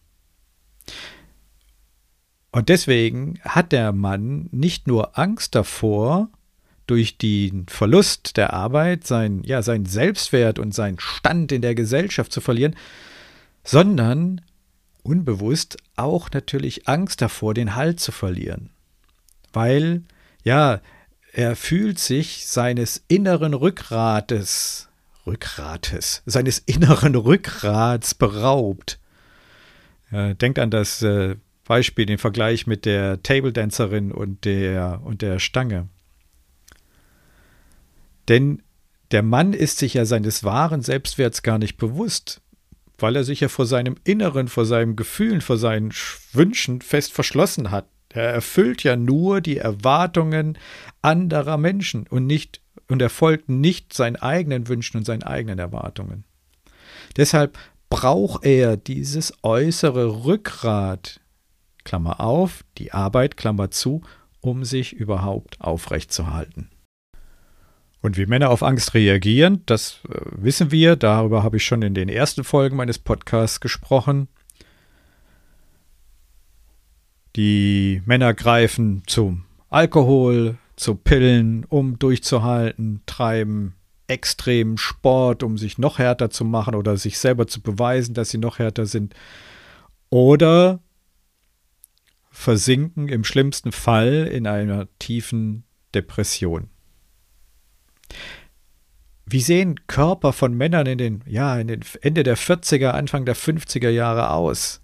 Und 2.50 2.68
deswegen 2.68 3.38
hat 3.42 3.70
der 3.70 3.92
Mann 3.92 4.48
nicht 4.50 4.86
nur 4.86 5.18
Angst 5.18 5.54
davor, 5.54 6.28
durch 6.86 7.18
den 7.18 7.66
Verlust 7.68 8.36
der 8.36 8.52
Arbeit 8.52 9.06
sein, 9.06 9.42
ja, 9.44 9.62
seinen 9.62 9.86
Selbstwert 9.86 10.58
und 10.58 10.74
seinen 10.74 11.00
Stand 11.00 11.50
in 11.52 11.62
der 11.62 11.74
Gesellschaft 11.74 12.32
zu 12.32 12.40
verlieren, 12.40 12.76
sondern 13.64 14.40
unbewusst 15.02 15.78
auch 15.96 16.30
natürlich 16.30 16.88
Angst 16.88 17.22
davor, 17.22 17.54
den 17.54 17.74
Halt 17.74 17.98
zu 17.98 18.12
verlieren 18.12 18.70
weil, 19.56 20.02
ja, 20.44 20.82
er 21.32 21.56
fühlt 21.56 21.98
sich 21.98 22.46
seines 22.46 23.02
inneren 23.08 23.54
Rückgrates, 23.54 24.88
Rückgrates, 25.26 26.22
seines 26.26 26.58
inneren 26.58 27.14
Rückgrats 27.14 28.14
beraubt. 28.14 28.98
Denkt 30.10 30.58
an 30.58 30.70
das 30.70 31.02
äh, 31.02 31.36
Beispiel, 31.64 32.06
den 32.06 32.18
Vergleich 32.18 32.66
mit 32.66 32.84
der 32.84 33.22
Table 33.22 33.52
Dancerin 33.52 34.12
und 34.12 34.44
der, 34.44 35.00
und 35.04 35.20
der 35.20 35.40
Stange. 35.40 35.88
Denn 38.28 38.62
der 39.10 39.22
Mann 39.22 39.52
ist 39.52 39.78
sich 39.78 39.94
ja 39.94 40.04
seines 40.04 40.44
wahren 40.44 40.82
Selbstwerts 40.82 41.42
gar 41.42 41.58
nicht 41.58 41.76
bewusst, 41.76 42.40
weil 42.98 43.16
er 43.16 43.24
sich 43.24 43.40
ja 43.40 43.48
vor 43.48 43.66
seinem 43.66 43.96
Inneren, 44.04 44.48
vor 44.48 44.64
seinen 44.64 44.96
Gefühlen, 44.96 45.40
vor 45.40 45.58
seinen 45.58 45.92
Wünschen 46.32 46.80
fest 46.80 47.12
verschlossen 47.12 47.70
hat. 47.70 47.88
Er 48.10 48.30
erfüllt 48.30 48.82
ja 48.82 48.96
nur 48.96 49.40
die 49.40 49.58
Erwartungen 49.58 50.58
anderer 51.02 51.58
Menschen 51.58 52.06
und 52.06 52.26
nicht 52.26 52.60
und 52.88 53.02
er 53.02 53.10
folgt 53.10 53.48
nicht 53.48 53.92
seinen 53.92 54.16
eigenen 54.16 54.68
Wünschen 54.68 54.98
und 54.98 55.04
seinen 55.04 55.22
eigenen 55.22 55.58
Erwartungen. 55.58 56.24
Deshalb 57.16 57.58
braucht 57.88 58.44
er 58.44 58.76
dieses 58.76 59.32
äußere 59.42 60.24
Rückgrat, 60.24 61.20
Klammer 61.84 62.20
auf, 62.20 62.64
die 62.78 62.92
Arbeit, 62.92 63.36
Klammer 63.36 63.70
zu, 63.70 64.02
um 64.40 64.64
sich 64.64 64.92
überhaupt 64.92 65.60
aufrechtzuerhalten. 65.60 66.70
Und 68.02 68.16
wie 68.16 68.26
Männer 68.26 68.50
auf 68.50 68.62
Angst 68.62 68.94
reagieren, 68.94 69.62
das 69.66 70.00
äh, 70.08 70.20
wissen 70.30 70.70
wir, 70.70 70.96
darüber 70.96 71.42
habe 71.42 71.56
ich 71.56 71.64
schon 71.64 71.82
in 71.82 71.94
den 71.94 72.08
ersten 72.08 72.44
Folgen 72.44 72.76
meines 72.76 72.98
Podcasts 72.98 73.60
gesprochen. 73.60 74.28
Die 77.34 78.02
Männer 78.06 78.32
greifen 78.32 79.02
zum 79.06 79.44
Alkohol, 79.70 80.58
zu 80.76 80.94
Pillen, 80.94 81.64
um 81.64 81.98
durchzuhalten, 81.98 83.00
treiben 83.06 83.74
extremen 84.08 84.78
Sport, 84.78 85.42
um 85.42 85.58
sich 85.58 85.78
noch 85.78 85.98
härter 85.98 86.30
zu 86.30 86.44
machen 86.44 86.74
oder 86.74 86.96
sich 86.96 87.18
selber 87.18 87.46
zu 87.46 87.60
beweisen, 87.60 88.14
dass 88.14 88.30
sie 88.30 88.38
noch 88.38 88.58
härter 88.58 88.86
sind. 88.86 89.14
Oder 90.10 90.80
versinken 92.30 93.08
im 93.08 93.24
schlimmsten 93.24 93.72
Fall 93.72 94.28
in 94.30 94.46
einer 94.46 94.86
tiefen 94.98 95.64
Depression. 95.94 96.68
Wie 99.24 99.40
sehen 99.40 99.80
Körper 99.88 100.32
von 100.32 100.54
Männern 100.54 100.86
in 100.86 100.98
den, 100.98 101.24
ja, 101.26 101.58
in 101.58 101.66
den 101.66 101.80
Ende 102.02 102.22
der 102.22 102.36
40er, 102.36 102.90
Anfang 102.90 103.24
der 103.24 103.34
50er 103.34 103.88
Jahre 103.88 104.30
aus? 104.30 104.80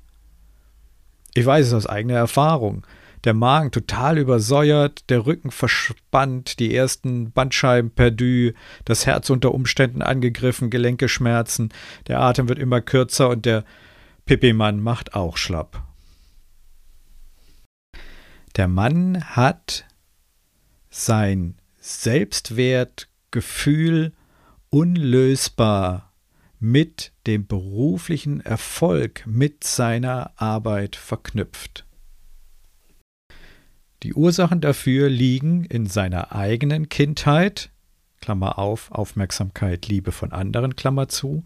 Ich 1.34 1.46
weiß 1.46 1.68
es 1.68 1.74
aus 1.74 1.86
eigener 1.86 2.16
Erfahrung. 2.16 2.84
Der 3.24 3.34
Magen 3.34 3.70
total 3.70 4.18
übersäuert, 4.18 5.08
der 5.10 5.26
Rücken 5.26 5.50
verspannt, 5.50 6.58
die 6.58 6.74
ersten 6.74 7.32
Bandscheiben 7.32 7.90
perdu, 7.90 8.52
das 8.84 9.06
Herz 9.06 9.30
unter 9.30 9.54
Umständen 9.54 10.02
angegriffen, 10.02 10.70
Gelenke 10.70 11.08
schmerzen, 11.08 11.72
der 12.08 12.20
Atem 12.20 12.48
wird 12.48 12.58
immer 12.58 12.80
kürzer 12.80 13.28
und 13.28 13.46
der 13.46 13.64
Pipi-Mann 14.26 14.80
macht 14.80 15.14
auch 15.14 15.36
schlapp. 15.36 15.82
Der 18.56 18.66
Mann 18.68 19.24
hat 19.24 19.86
sein 20.90 21.56
Selbstwertgefühl 21.80 24.12
unlösbar 24.68 26.12
mit 26.60 27.12
dem 27.26 27.46
beruflichen 27.46 28.40
Erfolg, 28.40 29.22
mit 29.26 29.64
seiner 29.64 30.32
Arbeit 30.36 30.96
verknüpft. 30.96 31.86
Die 34.02 34.14
Ursachen 34.14 34.60
dafür 34.60 35.08
liegen 35.08 35.64
in 35.64 35.86
seiner 35.86 36.32
eigenen 36.32 36.88
Kindheit, 36.88 37.70
Klammer 38.20 38.58
auf, 38.58 38.90
Aufmerksamkeit, 38.90 39.86
Liebe 39.86 40.10
von 40.10 40.32
anderen, 40.32 40.74
Klammer 40.74 41.08
zu, 41.08 41.44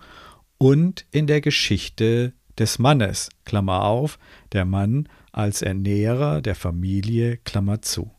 und 0.57 1.05
in 1.11 1.27
der 1.27 1.43
Geschichte 1.43 2.33
des 2.59 2.79
Mannes, 2.79 3.29
Klammer 3.45 3.85
auf, 3.85 4.19
der 4.53 4.65
Mann 4.65 5.07
als 5.33 5.61
Ernährer 5.61 6.41
der 6.41 6.55
Familie, 6.55 7.37
Klammer 7.37 7.83
zu. 7.83 8.11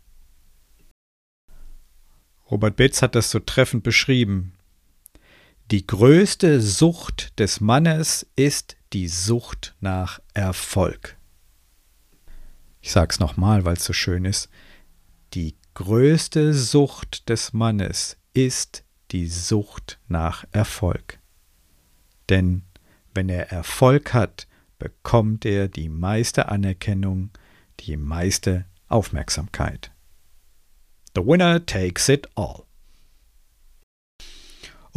Robert 2.51 2.75
Betz 2.75 3.01
hat 3.01 3.15
das 3.15 3.31
so 3.31 3.39
treffend 3.39 3.83
beschrieben. 3.83 4.53
Die 5.71 5.85
größte 5.85 6.61
Sucht 6.61 7.37
des 7.39 7.59
Mannes 7.59 8.27
ist 8.35 8.77
die 8.93 9.07
Sucht 9.07 9.75
nach 9.81 10.21
Erfolg. 10.33 11.16
Ich 12.87 12.93
sag's 12.93 13.19
nochmal, 13.19 13.65
weil 13.65 13.75
es 13.75 13.83
so 13.83 13.91
schön 13.91 14.23
ist. 14.23 14.47
Die 15.33 15.57
größte 15.73 16.53
Sucht 16.53 17.27
des 17.27 17.51
Mannes 17.51 18.15
ist 18.33 18.85
die 19.11 19.27
Sucht 19.27 19.99
nach 20.07 20.45
Erfolg. 20.53 21.19
Denn 22.29 22.63
wenn 23.13 23.27
er 23.27 23.51
Erfolg 23.51 24.13
hat, 24.13 24.47
bekommt 24.79 25.43
er 25.43 25.67
die 25.67 25.89
meiste 25.89 26.47
Anerkennung, 26.47 27.31
die 27.81 27.97
meiste 27.97 28.63
Aufmerksamkeit. 28.87 29.91
The 31.13 31.25
winner 31.25 31.65
takes 31.65 32.07
it 32.07 32.29
all. 32.35 32.66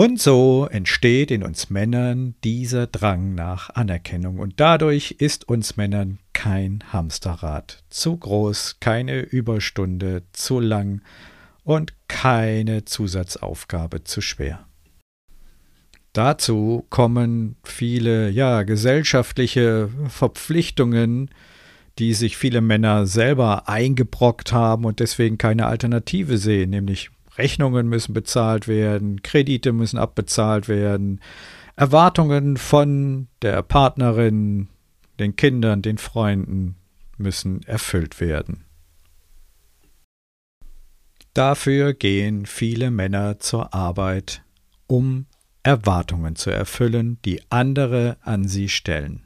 Und 0.01 0.19
so 0.19 0.67
entsteht 0.71 1.31
in 1.31 1.43
uns 1.43 1.69
Männern 1.69 2.35
dieser 2.43 2.87
Drang 2.87 3.35
nach 3.35 3.69
Anerkennung 3.69 4.39
und 4.39 4.55
dadurch 4.59 5.17
ist 5.19 5.47
uns 5.47 5.77
Männern 5.77 6.19
kein 6.33 6.83
Hamsterrad 6.91 7.85
zu 7.91 8.17
groß, 8.17 8.79
keine 8.81 9.21
Überstunde 9.21 10.23
zu 10.33 10.59
lang 10.59 11.03
und 11.65 11.93
keine 12.09 12.87
Zusatzaufgabe 12.87 14.03
zu 14.03 14.23
schwer. 14.23 14.65
Dazu 16.15 16.87
kommen 16.89 17.57
viele 17.63 18.31
ja 18.31 18.63
gesellschaftliche 18.63 19.91
Verpflichtungen, 20.09 21.29
die 21.99 22.15
sich 22.15 22.39
viele 22.39 22.63
Männer 22.63 23.05
selber 23.05 23.69
eingebrockt 23.69 24.51
haben 24.51 24.87
und 24.87 24.99
deswegen 24.99 25.37
keine 25.37 25.67
Alternative 25.67 26.39
sehen, 26.39 26.71
nämlich 26.71 27.11
Rechnungen 27.41 27.89
müssen 27.89 28.13
bezahlt 28.13 28.69
werden, 28.69 29.23
Kredite 29.23 29.73
müssen 29.73 29.99
abbezahlt 29.99 30.69
werden, 30.69 31.21
Erwartungen 31.75 32.59
von 32.59 33.29
der 33.41 33.63
Partnerin, 33.63 34.69
den 35.19 35.37
Kindern, 35.37 35.81
den 35.81 35.97
Freunden 35.97 36.77
müssen 37.17 37.63
erfüllt 37.63 38.21
werden. 38.21 38.65
Dafür 41.33 41.95
gehen 41.95 42.45
viele 42.45 42.91
Männer 42.91 43.39
zur 43.39 43.73
Arbeit, 43.73 44.43
um 44.87 45.25
Erwartungen 45.63 46.37
zu 46.37 46.51
erfüllen, 46.51 47.19
die 47.25 47.41
andere 47.49 48.19
an 48.21 48.47
sie 48.47 48.69
stellen. 48.69 49.23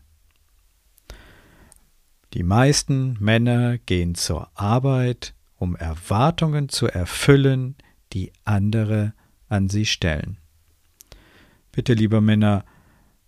Die 2.35 2.45
meisten 2.45 3.17
Männer 3.19 3.79
gehen 3.79 4.15
zur 4.15 4.51
Arbeit, 4.55 5.35
um 5.57 5.75
Erwartungen 5.75 6.69
zu 6.69 6.87
erfüllen, 6.87 7.75
die 8.15 8.33
andere 8.45 9.13
an 9.49 9.69
sie 9.69 9.85
stellen. 9.85 10.39
Bitte, 11.73 11.95
liebe 11.95 12.21
Männer, 12.21 12.65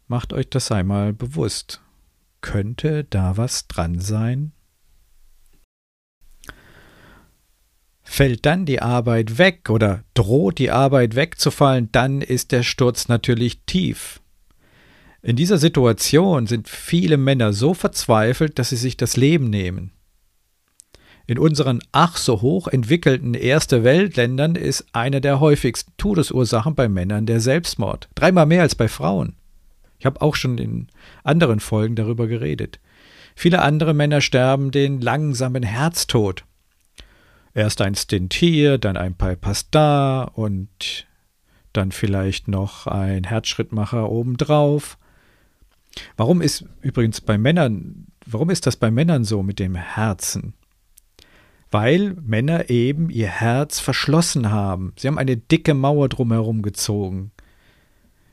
macht 0.06 0.32
euch 0.32 0.48
das 0.48 0.70
einmal 0.70 1.12
bewusst. 1.12 1.82
Könnte 2.40 3.04
da 3.04 3.36
was 3.36 3.66
dran 3.66 4.00
sein? 4.00 4.52
Fällt 8.04 8.46
dann 8.46 8.64
die 8.66 8.80
Arbeit 8.80 9.36
weg 9.36 9.68
oder 9.68 10.04
droht 10.14 10.58
die 10.58 10.70
Arbeit 10.70 11.16
wegzufallen, 11.16 11.90
dann 11.90 12.22
ist 12.22 12.52
der 12.52 12.62
Sturz 12.62 13.08
natürlich 13.08 13.62
tief. 13.66 14.20
In 15.22 15.34
dieser 15.34 15.58
Situation 15.58 16.46
sind 16.46 16.68
viele 16.68 17.16
Männer 17.16 17.52
so 17.52 17.74
verzweifelt, 17.74 18.60
dass 18.60 18.68
sie 18.68 18.76
sich 18.76 18.96
das 18.96 19.16
Leben 19.16 19.50
nehmen. 19.50 19.90
In 21.28 21.38
unseren 21.38 21.80
ach 21.90 22.16
so 22.16 22.40
hoch 22.40 22.68
entwickelten 22.68 23.34
Erste 23.34 23.82
Weltländern 23.82 24.54
ist 24.54 24.86
eine 24.92 25.20
der 25.20 25.40
häufigsten 25.40 25.92
Todesursachen 25.96 26.76
bei 26.76 26.88
Männern 26.88 27.26
der 27.26 27.40
Selbstmord. 27.40 28.08
Dreimal 28.14 28.46
mehr 28.46 28.62
als 28.62 28.76
bei 28.76 28.86
Frauen. 28.86 29.34
Ich 29.98 30.06
habe 30.06 30.22
auch 30.22 30.36
schon 30.36 30.58
in 30.58 30.88
anderen 31.24 31.58
Folgen 31.58 31.96
darüber 31.96 32.28
geredet. 32.28 32.78
Viele 33.34 33.62
andere 33.62 33.92
Männer 33.92 34.20
sterben 34.20 34.70
den 34.70 35.00
langsamen 35.00 35.62
Herztod. 35.62 36.44
Erst 37.54 37.80
ein 37.80 37.94
Stint 37.94 38.34
hier, 38.34 38.78
dann 38.78 38.96
ein 38.96 39.14
Bypass 39.14 39.70
da 39.70 40.22
und 40.22 41.06
dann 41.72 41.90
vielleicht 41.90 42.48
noch 42.48 42.86
ein 42.86 43.24
Herzschrittmacher 43.24 44.10
obendrauf. 44.10 44.96
Warum 46.16 46.40
ist 46.40 46.64
übrigens 46.82 47.20
bei 47.20 47.36
Männern, 47.36 48.06
warum 48.26 48.50
ist 48.50 48.66
das 48.66 48.76
bei 48.76 48.90
Männern 48.90 49.24
so 49.24 49.42
mit 49.42 49.58
dem 49.58 49.74
Herzen? 49.74 50.54
Weil 51.70 52.14
Männer 52.22 52.70
eben 52.70 53.10
ihr 53.10 53.28
Herz 53.28 53.80
verschlossen 53.80 54.50
haben. 54.50 54.92
Sie 54.96 55.08
haben 55.08 55.18
eine 55.18 55.36
dicke 55.36 55.74
Mauer 55.74 56.08
drumherum 56.08 56.62
gezogen. 56.62 57.32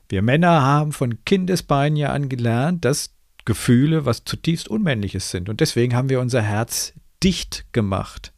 Wir 0.08 0.22
Männer 0.22 0.62
haben 0.62 0.92
von 0.92 1.24
Kindesbeinen 1.24 1.96
ja 1.96 2.10
an 2.10 2.28
gelernt, 2.28 2.84
dass 2.84 3.14
Gefühle 3.44 4.06
was 4.06 4.24
zutiefst 4.24 4.68
Unmännliches 4.68 5.30
sind. 5.30 5.48
Und 5.48 5.60
deswegen 5.60 5.94
haben 5.94 6.08
wir 6.08 6.20
unser 6.20 6.42
Herz 6.42 6.94
dicht 7.22 7.66
gemacht. 7.72 8.32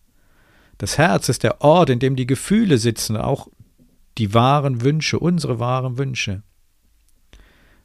Das 0.78 0.98
Herz 0.98 1.28
ist 1.28 1.42
der 1.42 1.62
Ort, 1.62 1.90
in 1.90 1.98
dem 1.98 2.16
die 2.16 2.26
Gefühle 2.26 2.78
sitzen, 2.78 3.16
auch 3.16 3.48
die 4.18 4.34
wahren 4.34 4.82
Wünsche, 4.82 5.18
unsere 5.18 5.58
wahren 5.58 5.98
Wünsche. 5.98 6.42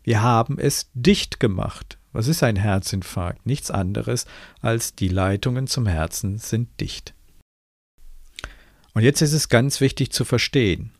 Wir 0.04 0.22
haben 0.22 0.58
es 0.58 0.90
dicht 0.94 1.40
gemacht. 1.40 1.98
Was 2.14 2.28
ist 2.28 2.44
ein 2.44 2.56
Herzinfarkt? 2.56 3.46
Nichts 3.46 3.72
anderes 3.72 4.26
als 4.62 4.96
die 4.96 5.08
Leitungen 5.08 5.68
zum 5.68 5.88
Herzen 5.88 6.38
sind 6.38 6.68
dicht. 6.80 7.14
Und 8.94 9.04
jetzt 9.04 9.22
ist 9.22 9.34
es 9.34 9.50
ganz 9.50 9.80
wichtig 9.80 10.12
zu 10.12 10.26
verstehen. 10.26 10.92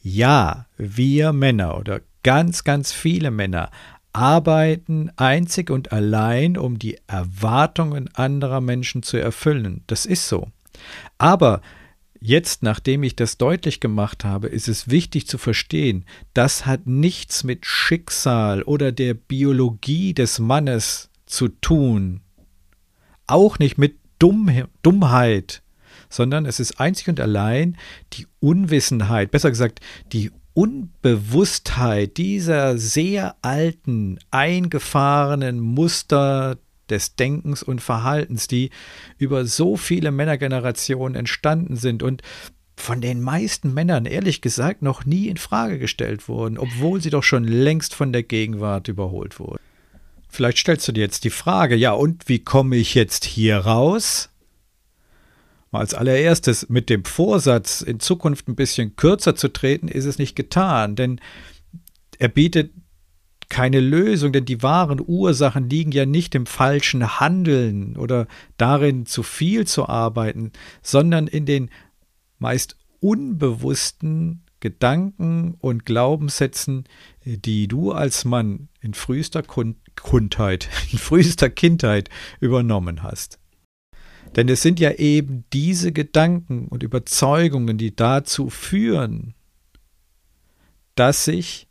Ja, 0.00 0.66
wir 0.76 1.32
Männer 1.32 1.76
oder 1.78 2.00
ganz, 2.22 2.62
ganz 2.62 2.92
viele 2.92 3.30
Männer 3.30 3.70
arbeiten 4.12 5.10
einzig 5.16 5.68
und 5.70 5.92
allein, 5.92 6.56
um 6.56 6.78
die 6.78 6.98
Erwartungen 7.06 8.08
anderer 8.14 8.60
Menschen 8.60 9.02
zu 9.02 9.16
erfüllen. 9.18 9.82
Das 9.88 10.06
ist 10.06 10.28
so. 10.28 10.48
Aber 11.18 11.60
Jetzt, 12.20 12.62
nachdem 12.62 13.02
ich 13.02 13.16
das 13.16 13.36
deutlich 13.36 13.80
gemacht 13.80 14.24
habe, 14.24 14.48
ist 14.48 14.68
es 14.68 14.88
wichtig 14.88 15.26
zu 15.26 15.38
verstehen, 15.38 16.04
das 16.34 16.66
hat 16.66 16.86
nichts 16.86 17.44
mit 17.44 17.66
Schicksal 17.66 18.62
oder 18.62 18.92
der 18.92 19.14
Biologie 19.14 20.14
des 20.14 20.38
Mannes 20.38 21.10
zu 21.26 21.48
tun, 21.48 22.20
auch 23.26 23.58
nicht 23.58 23.78
mit 23.78 23.96
Dumm 24.18 24.50
Dummheit, 24.82 25.62
sondern 26.08 26.46
es 26.46 26.60
ist 26.60 26.80
einzig 26.80 27.08
und 27.08 27.20
allein 27.20 27.76
die 28.12 28.26
Unwissenheit, 28.40 29.30
besser 29.30 29.50
gesagt 29.50 29.80
die 30.12 30.30
Unbewusstheit 30.54 32.16
dieser 32.16 32.78
sehr 32.78 33.36
alten, 33.42 34.18
eingefahrenen 34.30 35.60
Muster 35.60 36.56
des 36.90 37.16
Denkens 37.16 37.62
und 37.62 37.80
Verhaltens, 37.80 38.48
die 38.48 38.70
über 39.18 39.44
so 39.44 39.76
viele 39.76 40.10
Männergenerationen 40.10 41.14
entstanden 41.14 41.76
sind 41.76 42.02
und 42.02 42.22
von 42.76 43.00
den 43.00 43.22
meisten 43.22 43.72
Männern 43.72 44.04
ehrlich 44.04 44.42
gesagt 44.42 44.82
noch 44.82 45.04
nie 45.04 45.28
in 45.28 45.38
Frage 45.38 45.78
gestellt 45.78 46.28
wurden, 46.28 46.58
obwohl 46.58 47.00
sie 47.00 47.10
doch 47.10 47.22
schon 47.22 47.44
längst 47.44 47.94
von 47.94 48.12
der 48.12 48.22
Gegenwart 48.22 48.88
überholt 48.88 49.38
wurden. 49.40 49.60
Vielleicht 50.28 50.58
stellst 50.58 50.86
du 50.86 50.92
dir 50.92 51.00
jetzt 51.00 51.24
die 51.24 51.30
Frage, 51.30 51.74
ja, 51.76 51.92
und 51.92 52.28
wie 52.28 52.40
komme 52.40 52.76
ich 52.76 52.94
jetzt 52.94 53.24
hier 53.24 53.58
raus? 53.58 54.28
Als 55.72 55.94
allererstes 55.94 56.68
mit 56.68 56.88
dem 56.88 57.04
Vorsatz, 57.04 57.80
in 57.82 58.00
Zukunft 58.00 58.48
ein 58.48 58.56
bisschen 58.56 58.96
kürzer 58.96 59.34
zu 59.34 59.48
treten, 59.48 59.88
ist 59.88 60.04
es 60.04 60.18
nicht 60.18 60.34
getan, 60.34 60.96
denn 60.96 61.20
er 62.18 62.28
bietet 62.28 62.72
keine 63.48 63.80
Lösung, 63.80 64.32
denn 64.32 64.44
die 64.44 64.62
wahren 64.62 65.00
Ursachen 65.04 65.68
liegen 65.68 65.92
ja 65.92 66.06
nicht 66.06 66.34
im 66.34 66.46
falschen 66.46 67.20
Handeln 67.20 67.96
oder 67.96 68.26
darin, 68.56 69.06
zu 69.06 69.22
viel 69.22 69.66
zu 69.66 69.88
arbeiten, 69.88 70.52
sondern 70.82 71.26
in 71.26 71.46
den 71.46 71.70
meist 72.38 72.76
unbewussten 73.00 74.42
Gedanken 74.60 75.54
und 75.60 75.84
Glaubenssätzen, 75.84 76.84
die 77.24 77.68
du 77.68 77.92
als 77.92 78.24
Mann 78.24 78.68
in 78.80 78.94
frühester 78.94 79.42
Kundheit, 79.42 80.68
in 80.92 80.98
frühester 80.98 81.50
Kindheit 81.50 82.08
übernommen 82.40 83.02
hast. 83.02 83.38
Denn 84.34 84.48
es 84.48 84.62
sind 84.62 84.80
ja 84.80 84.92
eben 84.92 85.44
diese 85.52 85.92
Gedanken 85.92 86.68
und 86.68 86.82
Überzeugungen, 86.82 87.78
die 87.78 87.94
dazu 87.94 88.50
führen, 88.50 89.34
dass 90.94 91.24
sich 91.24 91.68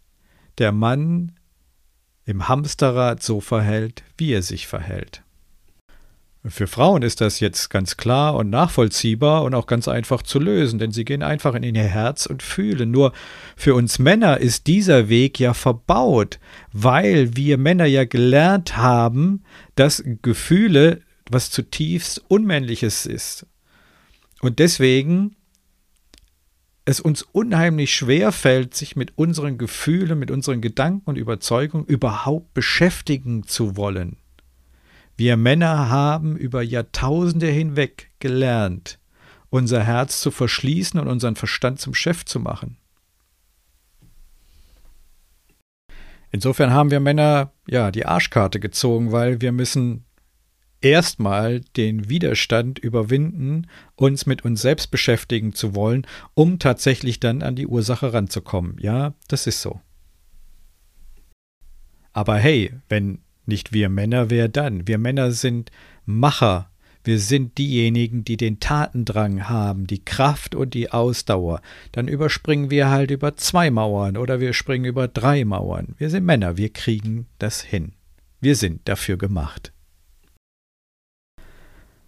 der 0.58 0.72
Mann 0.72 1.34
im 2.26 2.48
Hamsterrad 2.48 3.22
so 3.22 3.40
verhält, 3.40 4.04
wie 4.18 4.34
er 4.34 4.42
sich 4.42 4.68
verhält. 4.68 5.22
Für 6.48 6.68
Frauen 6.68 7.02
ist 7.02 7.22
das 7.22 7.40
jetzt 7.40 7.72
ganz 7.72 7.98
klar 7.98 8.36
und 8.36 8.52
nachvollziehbar 8.52 9.44
und 9.44 9.56
auch 9.56 9.66
ganz 9.66 9.88
einfach 9.88 10.22
zu 10.22 10.38
lösen, 10.38 10.78
denn 10.78 10.92
sie 10.92 11.04
gehen 11.04 11.24
einfach 11.24 11.56
in 11.56 11.64
ihr 11.64 11.84
Herz 11.84 12.28
und 12.28 12.44
fühlen. 12.44 12.92
Nur 12.92 13.14
für 13.56 13.74
uns 13.74 13.98
Männer 13.98 14.40
ist 14.40 14.68
dieser 14.68 15.10
Weg 15.10 15.40
ja 15.40 15.56
verbaut, 15.56 16.40
weil 16.72 17.36
wir 17.36 17.58
Männer 17.58 17.86
ja 17.86 18.06
gelernt 18.06 18.78
haben, 18.78 19.44
dass 19.74 20.04
Gefühle 20.22 21.02
was 21.32 21.50
zutiefst 21.50 22.24
Unmännliches 22.28 23.08
ist. 23.08 23.48
Und 24.42 24.60
deswegen 24.60 25.36
es 26.86 27.00
uns 27.00 27.24
unheimlich 27.24 27.96
schwer 27.96 28.32
fällt, 28.32 28.76
sich 28.76 28.96
mit 28.96 29.18
unseren 29.18 29.58
Gefühlen, 29.58 30.20
mit 30.20 30.30
unseren 30.30 30.62
Gedanken 30.62 31.10
und 31.10 31.18
Überzeugungen 31.18 31.86
überhaupt 31.86 32.54
beschäftigen 32.54 33.44
zu 33.48 33.76
wollen. 33.76 34.18
Wir 35.18 35.36
Männer 35.36 35.90
haben 35.90 36.38
über 36.38 36.62
Jahrtausende 36.62 37.48
hinweg 37.48 38.12
gelernt, 38.20 39.00
unser 39.50 39.84
Herz 39.84 40.22
zu 40.22 40.30
verschließen 40.30 41.00
und 41.00 41.08
unseren 41.08 41.36
Verstand 41.36 41.80
zum 41.80 41.96
Chef 41.96 42.26
zu 42.26 42.40
machen. 42.40 42.78
Insofern 46.32 46.72
haben 46.72 46.92
wir 46.92 47.00
Männer 47.00 47.54
ja 47.68 47.92
die 47.92 48.06
Arschkarte 48.06 48.60
gezogen, 48.60 49.12
weil 49.12 49.42
wir 49.42 49.54
müssen 49.54 50.06
erstmal 50.86 51.62
den 51.62 52.10
Widerstand 52.10 52.78
überwinden, 52.78 53.68
uns 53.96 54.28
mit 54.28 54.46
uns 54.46 54.62
selbst 54.62 54.92
beschäftigen 54.92 55.54
zu 55.54 55.74
wollen, 55.74 56.06
um 56.36 56.60
tatsächlich 56.60 57.20
dann 57.20 57.42
an 57.42 57.56
die 57.56 57.66
Ursache 57.66 58.14
ranzukommen. 58.14 58.78
Ja, 58.80 59.16
das 59.28 59.48
ist 59.48 59.62
so. 59.62 59.82
Aber 62.14 62.38
hey, 62.38 62.72
wenn 62.88 63.20
nicht 63.48 63.74
wir 63.74 63.90
Männer, 63.90 64.30
wer 64.30 64.48
dann? 64.48 64.88
Wir 64.88 65.00
Männer 65.00 65.32
sind 65.32 65.72
Macher. 66.06 66.70
Wir 67.04 67.20
sind 67.20 67.58
diejenigen, 67.58 68.24
die 68.24 68.38
den 68.38 68.60
Tatendrang 68.60 69.50
haben, 69.50 69.88
die 69.88 70.04
Kraft 70.06 70.54
und 70.56 70.76
die 70.76 70.92
Ausdauer. 70.92 71.62
Dann 71.92 72.08
überspringen 72.08 72.70
wir 72.70 72.90
halt 72.90 73.10
über 73.10 73.36
zwei 73.38 73.72
Mauern 73.72 74.18
oder 74.18 74.40
wir 74.40 74.54
springen 74.54 74.86
über 74.86 75.08
drei 75.08 75.46
Mauern. 75.46 75.96
Wir 75.98 76.12
sind 76.12 76.26
Männer, 76.26 76.58
wir 76.58 76.70
kriegen 76.70 77.26
das 77.40 77.62
hin. 77.62 77.94
Wir 78.40 78.56
sind 78.56 78.88
dafür 78.88 79.18
gemacht. 79.18 79.75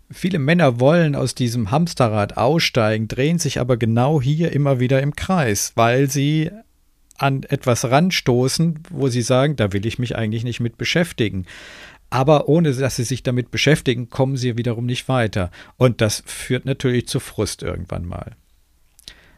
Viele 0.10 0.40
Männer 0.40 0.80
wollen 0.80 1.16
aus 1.16 1.36
diesem 1.36 1.70
Hamsterrad 1.70 2.38
aussteigen, 2.38 3.08
drehen 3.08 3.40
sich 3.40 3.60
aber 3.60 3.76
genau 3.76 4.22
hier 4.22 4.54
immer 4.54 4.80
wieder 4.80 5.02
im 5.02 5.16
Kreis, 5.16 5.74
weil 5.76 6.10
sie 6.10 6.50
an 7.18 7.44
etwas 7.44 7.86
ranstoßen, 7.86 8.80
wo 8.90 9.10
sie 9.10 9.22
sagen, 9.22 9.56
da 9.56 9.74
will 9.74 9.86
ich 9.86 10.00
mich 10.00 10.16
eigentlich 10.16 10.44
nicht 10.44 10.60
mit 10.60 10.78
beschäftigen. 10.78 11.46
Aber 12.10 12.48
ohne 12.48 12.72
dass 12.74 12.96
sie 12.96 13.04
sich 13.04 13.24
damit 13.24 13.52
beschäftigen, 13.52 14.10
kommen 14.10 14.38
sie 14.38 14.58
wiederum 14.58 14.86
nicht 14.86 15.10
weiter. 15.10 15.52
Und 15.76 16.00
das 16.00 16.24
führt 16.26 16.66
natürlich 16.66 17.08
zu 17.08 17.20
Frust 17.20 17.64
irgendwann 17.64 18.06
mal. 18.06 18.36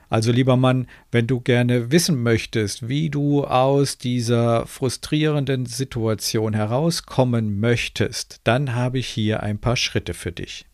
Also 0.09 0.31
lieber 0.31 0.57
Mann, 0.57 0.87
wenn 1.11 1.27
du 1.27 1.39
gerne 1.39 1.91
wissen 1.91 2.23
möchtest, 2.23 2.89
wie 2.89 3.11
du 3.11 3.43
aus 3.43 3.99
dieser 3.99 4.65
frustrierenden 4.65 5.67
Situation 5.67 6.53
herauskommen 6.53 7.59
möchtest, 7.59 8.41
dann 8.43 8.73
habe 8.73 8.97
ich 8.97 9.07
hier 9.07 9.43
ein 9.43 9.59
paar 9.59 9.75
Schritte 9.75 10.15
für 10.15 10.31
dich. 10.31 10.65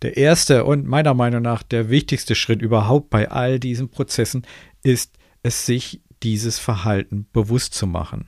Der 0.00 0.16
erste 0.16 0.64
und 0.64 0.86
meiner 0.86 1.12
Meinung 1.12 1.42
nach 1.42 1.62
der 1.62 1.90
wichtigste 1.90 2.34
Schritt 2.34 2.62
überhaupt 2.62 3.10
bei 3.10 3.30
all 3.30 3.60
diesen 3.60 3.90
Prozessen 3.90 4.46
ist 4.82 5.18
es 5.42 5.66
sich 5.66 6.00
dieses 6.22 6.58
Verhalten 6.58 7.26
bewusst 7.32 7.74
zu 7.74 7.86
machen. 7.86 8.26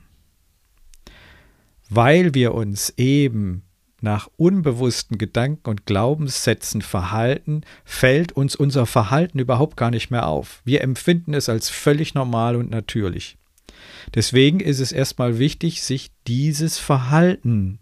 Weil 1.89 2.35
wir 2.35 2.53
uns 2.53 2.93
eben 2.97 3.63
nach 4.03 4.29
unbewussten 4.37 5.17
Gedanken 5.17 5.69
und 5.69 5.85
Glaubenssätzen 5.85 6.81
verhalten, 6.81 7.61
fällt 7.85 8.33
uns 8.33 8.55
unser 8.55 8.85
Verhalten 8.85 9.39
überhaupt 9.39 9.77
gar 9.77 9.91
nicht 9.91 10.11
mehr 10.11 10.27
auf. 10.27 10.61
Wir 10.65 10.81
empfinden 10.81 11.33
es 11.33 11.49
als 11.49 11.69
völlig 11.69 12.13
normal 12.13 12.55
und 12.55 12.69
natürlich. 12.69 13.37
Deswegen 14.13 14.59
ist 14.59 14.79
es 14.79 14.91
erstmal 14.91 15.39
wichtig, 15.39 15.81
sich 15.83 16.11
dieses 16.27 16.77
Verhalten 16.77 17.79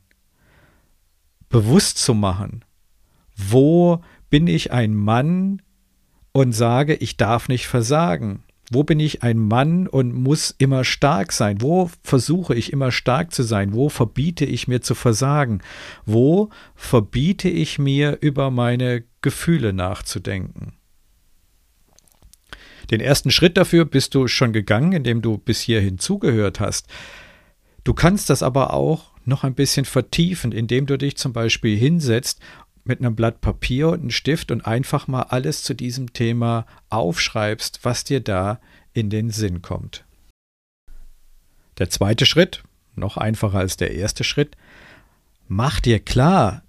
bewusst 1.49 1.97
zu 1.97 2.13
machen. 2.13 2.63
Wo 3.36 4.01
bin 4.29 4.47
ich 4.47 4.71
ein 4.71 4.93
Mann 4.93 5.62
und 6.31 6.53
sage, 6.53 6.95
ich 6.95 7.17
darf 7.17 7.49
nicht 7.49 7.67
versagen? 7.67 8.43
Wo 8.73 8.84
bin 8.84 9.01
ich 9.01 9.21
ein 9.21 9.38
Mann 9.38 9.86
und 9.86 10.13
muss 10.13 10.55
immer 10.57 10.86
stark 10.86 11.34
sein? 11.34 11.62
Wo 11.62 11.91
versuche 12.03 12.55
ich 12.55 12.71
immer 12.71 12.93
stark 12.93 13.34
zu 13.34 13.43
sein? 13.43 13.73
Wo 13.73 13.89
verbiete 13.89 14.45
ich 14.45 14.69
mir 14.69 14.81
zu 14.81 14.95
versagen? 14.95 15.62
Wo 16.05 16.49
verbiete 16.73 17.49
ich 17.49 17.79
mir 17.79 18.17
über 18.21 18.49
meine 18.49 19.03
Gefühle 19.21 19.73
nachzudenken? 19.73 20.71
Den 22.91 23.01
ersten 23.01 23.29
Schritt 23.29 23.57
dafür 23.57 23.84
bist 23.84 24.15
du 24.15 24.29
schon 24.29 24.53
gegangen, 24.53 24.93
indem 24.93 25.21
du 25.21 25.38
bis 25.38 25.60
hierhin 25.60 25.99
zugehört 25.99 26.62
hast. 26.62 26.88
Du 27.84 27.93
kannst 27.93 28.29
das 28.29 28.41
aber 28.41 28.73
auch 28.73 29.12
noch 29.25 29.43
ein 29.43 29.53
bisschen 29.53 29.86
vertiefen, 29.86 30.53
indem 30.53 30.86
du 30.86 30.97
dich 30.97 31.17
zum 31.17 31.34
Beispiel 31.34 31.77
hinsetzt 31.77 32.39
mit 32.83 32.99
einem 32.99 33.15
Blatt 33.15 33.41
Papier 33.41 33.89
und 33.89 34.01
einem 34.01 34.11
Stift 34.11 34.51
und 34.51 34.65
einfach 34.65 35.07
mal 35.07 35.23
alles 35.23 35.63
zu 35.63 35.73
diesem 35.73 36.13
Thema 36.13 36.65
aufschreibst, 36.89 37.79
was 37.83 38.03
dir 38.03 38.19
da 38.19 38.59
in 38.93 39.09
den 39.09 39.29
Sinn 39.29 39.61
kommt. 39.61 40.05
Der 41.77 41.89
zweite 41.89 42.25
Schritt, 42.25 42.63
noch 42.95 43.17
einfacher 43.17 43.59
als 43.59 43.77
der 43.77 43.93
erste 43.93 44.23
Schritt, 44.23 44.55
mach 45.47 45.79
dir 45.79 45.99
klar, 45.99 46.63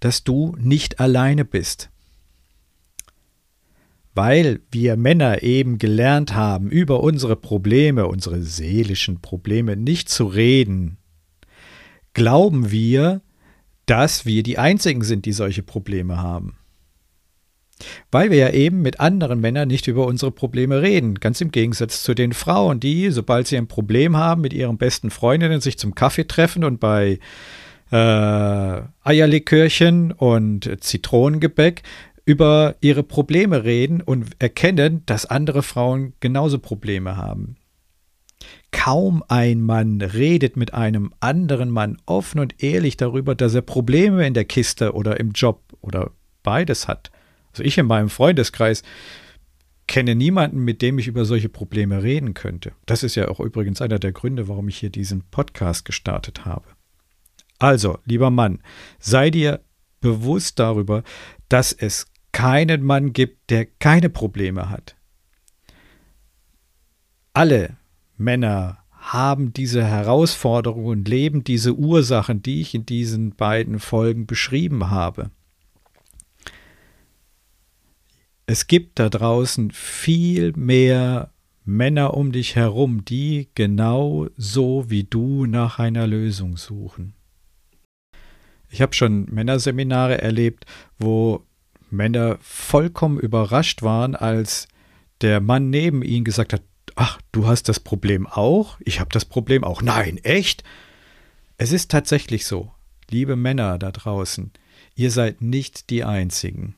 dass 0.00 0.24
du 0.24 0.56
nicht 0.58 1.00
alleine 1.00 1.44
bist. 1.44 1.90
Weil 4.14 4.60
wir 4.70 4.96
Männer 4.96 5.42
eben 5.42 5.78
gelernt 5.78 6.34
haben, 6.34 6.68
über 6.68 7.00
unsere 7.02 7.36
Probleme, 7.36 8.06
unsere 8.06 8.42
seelischen 8.42 9.20
Probleme 9.20 9.76
nicht 9.76 10.10
zu 10.10 10.26
reden, 10.26 10.98
glauben 12.12 12.70
wir, 12.70 13.22
dass 13.92 14.24
wir 14.24 14.42
die 14.42 14.56
Einzigen 14.56 15.02
sind, 15.02 15.26
die 15.26 15.32
solche 15.32 15.62
Probleme 15.62 16.16
haben. 16.16 16.56
Weil 18.10 18.30
wir 18.30 18.38
ja 18.38 18.48
eben 18.48 18.80
mit 18.80 19.00
anderen 19.00 19.38
Männern 19.38 19.68
nicht 19.68 19.86
über 19.86 20.06
unsere 20.06 20.30
Probleme 20.30 20.80
reden. 20.80 21.16
Ganz 21.16 21.42
im 21.42 21.50
Gegensatz 21.50 22.02
zu 22.02 22.14
den 22.14 22.32
Frauen, 22.32 22.80
die, 22.80 23.10
sobald 23.10 23.48
sie 23.48 23.58
ein 23.58 23.68
Problem 23.68 24.16
haben, 24.16 24.40
mit 24.40 24.54
ihren 24.54 24.78
besten 24.78 25.10
Freundinnen 25.10 25.60
sich 25.60 25.76
zum 25.76 25.94
Kaffee 25.94 26.26
treffen 26.26 26.64
und 26.64 26.80
bei 26.80 27.18
äh, 27.90 28.80
Eierlikörchen 29.02 30.12
und 30.12 30.70
Zitronengebäck 30.82 31.82
über 32.24 32.76
ihre 32.80 33.02
Probleme 33.02 33.62
reden 33.62 34.00
und 34.00 34.24
erkennen, 34.38 35.02
dass 35.04 35.26
andere 35.26 35.62
Frauen 35.62 36.14
genauso 36.20 36.60
Probleme 36.60 37.18
haben. 37.18 37.56
Kaum 38.70 39.22
ein 39.28 39.60
Mann 39.60 40.00
redet 40.00 40.56
mit 40.56 40.74
einem 40.74 41.12
anderen 41.20 41.70
Mann 41.70 41.98
offen 42.06 42.40
und 42.40 42.62
ehrlich 42.62 42.96
darüber, 42.96 43.34
dass 43.34 43.54
er 43.54 43.62
Probleme 43.62 44.26
in 44.26 44.34
der 44.34 44.44
Kiste 44.44 44.92
oder 44.94 45.20
im 45.20 45.32
Job 45.32 45.62
oder 45.80 46.10
beides 46.42 46.88
hat. 46.88 47.10
Also 47.52 47.62
ich 47.62 47.78
in 47.78 47.86
meinem 47.86 48.08
Freundeskreis 48.08 48.82
kenne 49.86 50.14
niemanden, 50.14 50.64
mit 50.64 50.80
dem 50.80 50.98
ich 50.98 51.06
über 51.06 51.24
solche 51.24 51.48
Probleme 51.48 52.02
reden 52.02 52.34
könnte. 52.34 52.72
Das 52.86 53.02
ist 53.02 53.14
ja 53.14 53.28
auch 53.28 53.40
übrigens 53.40 53.82
einer 53.82 53.98
der 53.98 54.12
Gründe, 54.12 54.48
warum 54.48 54.68
ich 54.68 54.78
hier 54.78 54.90
diesen 54.90 55.22
Podcast 55.30 55.84
gestartet 55.84 56.44
habe. 56.44 56.66
Also, 57.58 57.98
lieber 58.04 58.30
Mann, 58.30 58.62
sei 58.98 59.30
dir 59.30 59.60
bewusst 60.00 60.58
darüber, 60.58 61.02
dass 61.48 61.72
es 61.72 62.06
keinen 62.32 62.82
Mann 62.82 63.12
gibt, 63.12 63.50
der 63.50 63.66
keine 63.66 64.08
Probleme 64.08 64.70
hat. 64.70 64.96
Alle 67.34 67.76
Männer 68.22 68.78
haben 68.92 69.52
diese 69.52 69.84
Herausforderungen 69.84 71.00
und 71.00 71.08
leben 71.08 71.44
diese 71.44 71.74
Ursachen, 71.74 72.42
die 72.42 72.60
ich 72.60 72.74
in 72.74 72.86
diesen 72.86 73.34
beiden 73.34 73.80
Folgen 73.80 74.26
beschrieben 74.26 74.90
habe. 74.90 75.30
Es 78.46 78.66
gibt 78.66 78.98
da 78.98 79.08
draußen 79.08 79.70
viel 79.70 80.52
mehr 80.56 81.32
Männer 81.64 82.14
um 82.14 82.32
dich 82.32 82.56
herum, 82.56 83.04
die 83.04 83.48
genau 83.54 84.28
so 84.36 84.90
wie 84.90 85.04
du 85.04 85.46
nach 85.46 85.78
einer 85.78 86.06
Lösung 86.06 86.56
suchen. 86.56 87.14
Ich 88.70 88.82
habe 88.82 88.94
schon 88.94 89.26
Männerseminare 89.26 90.20
erlebt, 90.20 90.64
wo 90.98 91.44
Männer 91.90 92.38
vollkommen 92.40 93.18
überrascht 93.18 93.82
waren, 93.82 94.16
als 94.16 94.66
der 95.20 95.40
Mann 95.40 95.70
neben 95.70 96.02
ihnen 96.02 96.24
gesagt 96.24 96.52
hat, 96.52 96.62
ach, 96.94 97.20
du 97.32 97.46
hast 97.46 97.68
das 97.68 97.80
Problem 97.80 98.26
auch? 98.26 98.78
Ich 98.80 99.00
habe 99.00 99.10
das 99.12 99.24
Problem 99.24 99.64
auch. 99.64 99.82
Nein, 99.82 100.18
echt? 100.18 100.64
Es 101.56 101.72
ist 101.72 101.90
tatsächlich 101.90 102.46
so, 102.46 102.72
liebe 103.10 103.36
Männer 103.36 103.78
da 103.78 103.92
draußen, 103.92 104.50
ihr 104.94 105.10
seid 105.10 105.42
nicht 105.42 105.90
die 105.90 106.04
Einzigen. 106.04 106.74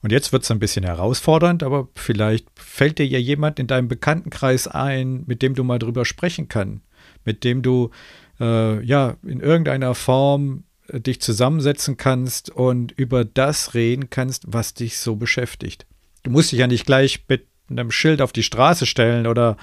Und 0.00 0.12
jetzt 0.12 0.32
wird 0.32 0.44
es 0.44 0.50
ein 0.50 0.60
bisschen 0.60 0.84
herausfordernd, 0.84 1.62
aber 1.62 1.88
vielleicht 1.94 2.46
fällt 2.54 2.98
dir 2.98 3.06
ja 3.06 3.18
jemand 3.18 3.58
in 3.58 3.66
deinem 3.66 3.88
Bekanntenkreis 3.88 4.68
ein, 4.68 5.24
mit 5.26 5.42
dem 5.42 5.54
du 5.54 5.64
mal 5.64 5.78
drüber 5.78 6.04
sprechen 6.04 6.48
kannst, 6.48 6.82
mit 7.24 7.42
dem 7.42 7.62
du 7.62 7.90
äh, 8.38 8.82
ja 8.84 9.16
in 9.24 9.40
irgendeiner 9.40 9.94
Form 9.94 10.64
äh, 10.86 11.00
dich 11.00 11.20
zusammensetzen 11.20 11.96
kannst 11.96 12.50
und 12.50 12.92
über 12.92 13.24
das 13.24 13.74
reden 13.74 14.08
kannst, 14.08 14.44
was 14.46 14.74
dich 14.74 14.98
so 14.98 15.16
beschäftigt. 15.16 15.86
Du 16.22 16.30
musst 16.30 16.52
dich 16.52 16.60
ja 16.60 16.68
nicht 16.68 16.86
gleich 16.86 17.24
mit 17.28 17.46
einem 17.70 17.90
Schild 17.90 18.22
auf 18.22 18.32
die 18.32 18.42
Straße 18.42 18.86
stellen 18.86 19.26
oder 19.26 19.56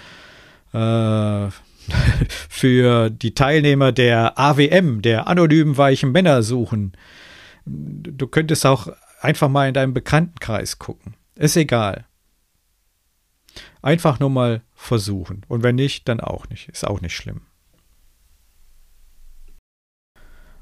äh, 0.73 1.49
für 2.49 3.09
die 3.09 3.33
Teilnehmer 3.33 3.91
der 3.91 4.39
AWM, 4.39 5.01
der 5.01 5.27
anonymen 5.27 5.77
weichen 5.77 6.11
Männer 6.11 6.43
suchen. 6.43 6.93
Du 7.65 8.27
könntest 8.27 8.65
auch 8.65 8.89
einfach 9.21 9.49
mal 9.49 9.67
in 9.67 9.73
deinem 9.73 9.93
Bekanntenkreis 9.93 10.79
gucken. 10.79 11.15
Ist 11.35 11.57
egal. 11.57 12.05
Einfach 13.81 14.19
nur 14.19 14.29
mal 14.29 14.61
versuchen. 14.73 15.43
Und 15.47 15.63
wenn 15.63 15.75
nicht, 15.75 16.07
dann 16.07 16.19
auch 16.19 16.49
nicht. 16.49 16.69
Ist 16.69 16.85
auch 16.85 17.01
nicht 17.01 17.15
schlimm. 17.15 17.41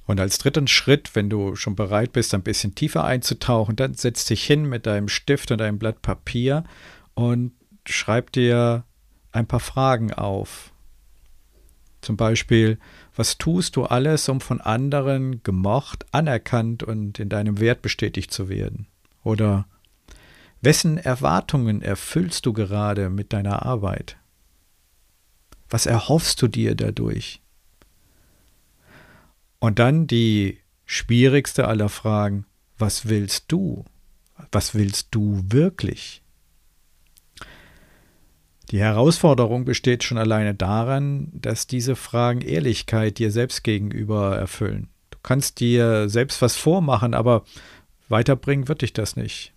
Und 0.05 0.19
als 0.19 0.37
dritten 0.37 0.67
Schritt, 0.67 1.15
wenn 1.15 1.29
du 1.29 1.55
schon 1.55 1.75
bereit 1.75 2.11
bist, 2.11 2.33
ein 2.33 2.43
bisschen 2.43 2.75
tiefer 2.75 3.05
einzutauchen, 3.05 3.75
dann 3.75 3.93
setz 3.93 4.25
dich 4.25 4.43
hin 4.43 4.67
mit 4.67 4.85
deinem 4.85 5.07
Stift 5.07 5.51
und 5.51 5.61
einem 5.61 5.79
Blatt 5.79 6.01
Papier 6.01 6.65
und 7.15 7.53
schreib 7.85 8.31
dir 8.31 8.85
ein 9.31 9.47
paar 9.47 9.59
Fragen 9.59 10.13
auf. 10.13 10.73
Zum 12.01 12.17
Beispiel, 12.17 12.79
was 13.15 13.37
tust 13.37 13.75
du 13.75 13.85
alles, 13.85 14.27
um 14.27 14.41
von 14.41 14.59
anderen 14.59 15.41
gemocht, 15.43 16.05
anerkannt 16.11 16.83
und 16.83 17.19
in 17.19 17.29
deinem 17.29 17.59
Wert 17.59 17.81
bestätigt 17.81 18.31
zu 18.31 18.49
werden? 18.49 18.87
Oder 19.23 19.65
wessen 20.61 20.97
Erwartungen 20.97 21.81
erfüllst 21.81 22.45
du 22.45 22.53
gerade 22.53 23.09
mit 23.09 23.31
deiner 23.33 23.65
Arbeit? 23.65 24.17
Was 25.69 25.85
erhoffst 25.85 26.41
du 26.41 26.47
dir 26.47 26.75
dadurch? 26.75 27.41
Und 29.59 29.79
dann 29.79 30.07
die 30.07 30.59
schwierigste 30.85 31.67
aller 31.67 31.89
Fragen, 31.89 32.45
was 32.77 33.07
willst 33.07 33.45
du? 33.47 33.85
Was 34.51 34.75
willst 34.75 35.07
du 35.11 35.41
wirklich? 35.47 36.22
Die 38.73 38.79
Herausforderung 38.79 39.65
besteht 39.65 40.03
schon 40.03 40.17
alleine 40.17 40.55
daran, 40.55 41.27
dass 41.31 41.67
diese 41.67 41.95
Fragen 41.95 42.41
Ehrlichkeit 42.41 43.19
dir 43.19 43.29
selbst 43.29 43.63
gegenüber 43.63 44.35
erfüllen. 44.35 44.89
Du 45.11 45.19
kannst 45.21 45.59
dir 45.59 46.09
selbst 46.09 46.41
was 46.41 46.55
vormachen, 46.55 47.13
aber 47.13 47.43
weiterbringen 48.09 48.67
wird 48.67 48.81
dich 48.81 48.91
das 48.91 49.15
nicht. 49.15 49.53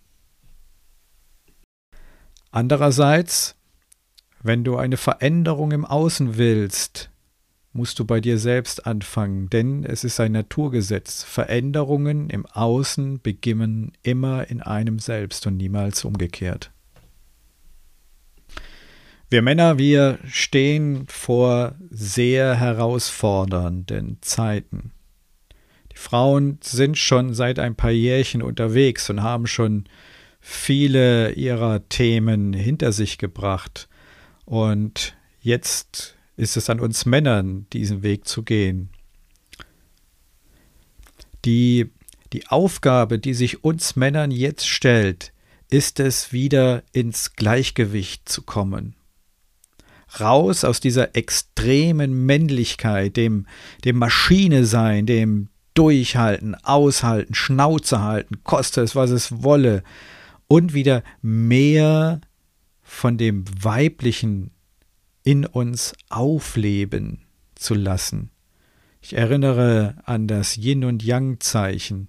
Andererseits, 2.51 3.57
wenn 4.43 4.65
du 4.65 4.77
eine 4.77 4.99
Veränderung 4.99 5.73
im 5.73 5.87
Außen 5.87 6.37
willst, 6.37 7.09
musst 7.73 7.99
du 7.99 8.05
bei 8.05 8.21
dir 8.21 8.39
selbst 8.39 8.87
anfangen, 8.87 9.49
denn 9.49 9.85
es 9.85 10.05
ist 10.05 10.21
ein 10.21 10.33
Naturgesetz. 10.33 11.23
Veränderungen 11.23 12.29
im 12.29 12.45
Außen 12.45 13.23
beginnen 13.23 13.93
immer 14.03 14.51
in 14.51 14.61
einem 14.61 14.99
selbst 14.99 15.47
und 15.47 15.57
niemals 15.57 16.05
umgekehrt. 16.05 16.71
Wir 19.29 19.43
Männer, 19.43 19.77
wir 19.77 20.21
stehen 20.29 21.09
vor 21.09 21.75
sehr 21.91 22.55
herausfordernden 22.55 24.19
Zeiten. 24.21 24.93
Die 25.91 25.97
Frauen 25.97 26.59
sind 26.63 26.97
schon 26.97 27.35
seit 27.35 27.59
ein 27.59 27.75
paar 27.75 27.91
Jährchen 27.91 28.41
unterwegs 28.41 29.11
und 29.11 29.25
haben 29.25 29.49
schon 29.49 29.87
viele 30.41 31.33
ihrer 31.33 31.89
Themen 31.89 32.53
hinter 32.53 32.93
sich 32.93 33.19
gebracht. 33.19 33.89
Und 34.45 35.17
jetzt 35.41 36.17
ist 36.37 36.57
es 36.57 36.71
an 36.71 36.79
uns 36.79 37.05
Männern, 37.05 37.67
diesen 37.73 38.05
Weg 38.05 38.29
zu 38.29 38.45
gehen. 38.45 38.91
Die, 41.45 41.91
die 42.33 42.47
Aufgabe, 42.47 43.19
die 43.19 43.35
sich 43.35 43.65
uns 43.65 43.97
Männern 43.97 44.31
jetzt 44.31 44.69
stellt, 44.69 45.33
ist 45.69 45.99
es, 45.99 46.33
wieder 46.33 46.85
ins 46.93 47.35
Gleichgewicht 47.35 48.29
zu 48.29 48.43
kommen. 48.43 48.95
Raus 50.21 50.65
aus 50.65 50.81
dieser 50.81 51.17
extremen 51.17 52.27
Männlichkeit, 52.27 53.17
dem, 53.17 53.47
dem 53.85 53.97
Maschine 53.97 54.65
sein, 54.65 55.07
dem 55.07 55.49
Durchhalten, 55.75 56.55
Aushalten, 56.55 57.35
Schnauze 57.35 58.01
halten, 58.01 58.43
koste 58.45 58.81
es, 58.81 58.97
was 58.97 59.11
es 59.11 59.43
wolle, 59.43 59.83
und 60.49 60.73
wieder 60.75 61.03
mehr 61.23 62.21
von 62.83 63.19
dem 63.19 63.45
weiblichen 63.63 64.53
in 65.23 65.45
uns 65.45 65.93
aufleben 66.09 67.27
zu 67.57 67.75
lassen. 67.75 68.31
Ich 69.03 69.17
erinnere 69.17 69.97
an 70.05 70.29
das 70.29 70.57
Yin 70.57 70.85
und 70.85 71.03
Yang 71.03 71.41
Zeichen. 71.41 72.09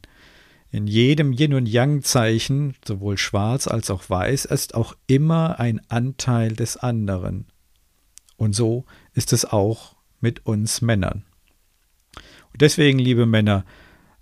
In 0.71 0.87
jedem 0.87 1.33
Yin 1.33 1.53
und 1.53 1.67
Yang 1.67 2.03
Zeichen, 2.03 2.75
sowohl 2.85 3.17
schwarz 3.17 3.67
als 3.67 3.89
auch 3.89 4.09
weiß, 4.09 4.45
ist 4.45 4.75
auch 4.75 4.95
immer 5.07 5.59
ein 5.59 5.81
Anteil 5.89 6.53
des 6.53 6.77
anderen. 6.77 7.45
Und 8.37 8.53
so 8.53 8.85
ist 9.13 9.33
es 9.33 9.45
auch 9.45 9.95
mit 10.21 10.45
uns 10.45 10.81
Männern. 10.81 11.25
Und 12.53 12.61
deswegen, 12.61 12.99
liebe 12.99 13.25
Männer, 13.25 13.65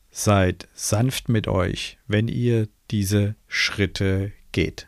seid 0.09 0.67
sanft 0.73 1.29
mit 1.29 1.47
euch, 1.47 1.99
wenn 2.07 2.27
ihr 2.27 2.67
diese 2.89 3.35
Schritte 3.47 4.31
geht. 4.51 4.87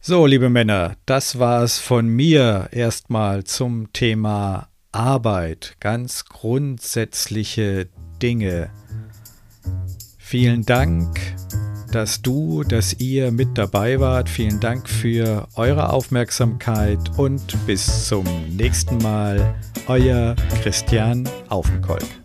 So, 0.00 0.26
liebe 0.26 0.48
Männer, 0.48 0.96
das 1.06 1.38
war 1.38 1.64
es 1.64 1.78
von 1.78 2.06
mir 2.06 2.68
erstmal 2.70 3.44
zum 3.44 3.92
Thema 3.92 4.68
Arbeit, 4.92 5.76
ganz 5.80 6.24
grundsätzliche 6.24 7.88
Dinge. 8.22 8.70
Vielen 10.18 10.64
Dank, 10.64 11.18
dass 11.92 12.22
du, 12.22 12.62
dass 12.64 12.94
ihr 13.00 13.30
mit 13.30 13.56
dabei 13.56 14.00
wart. 14.00 14.28
Vielen 14.28 14.60
Dank 14.60 14.88
für 14.88 15.46
eure 15.54 15.92
Aufmerksamkeit 15.92 16.98
und 17.16 17.42
bis 17.66 18.08
zum 18.08 18.24
nächsten 18.56 18.98
Mal. 18.98 19.54
Euer 19.86 20.36
Christian 20.62 21.28
Aufenkolk. 21.48 22.17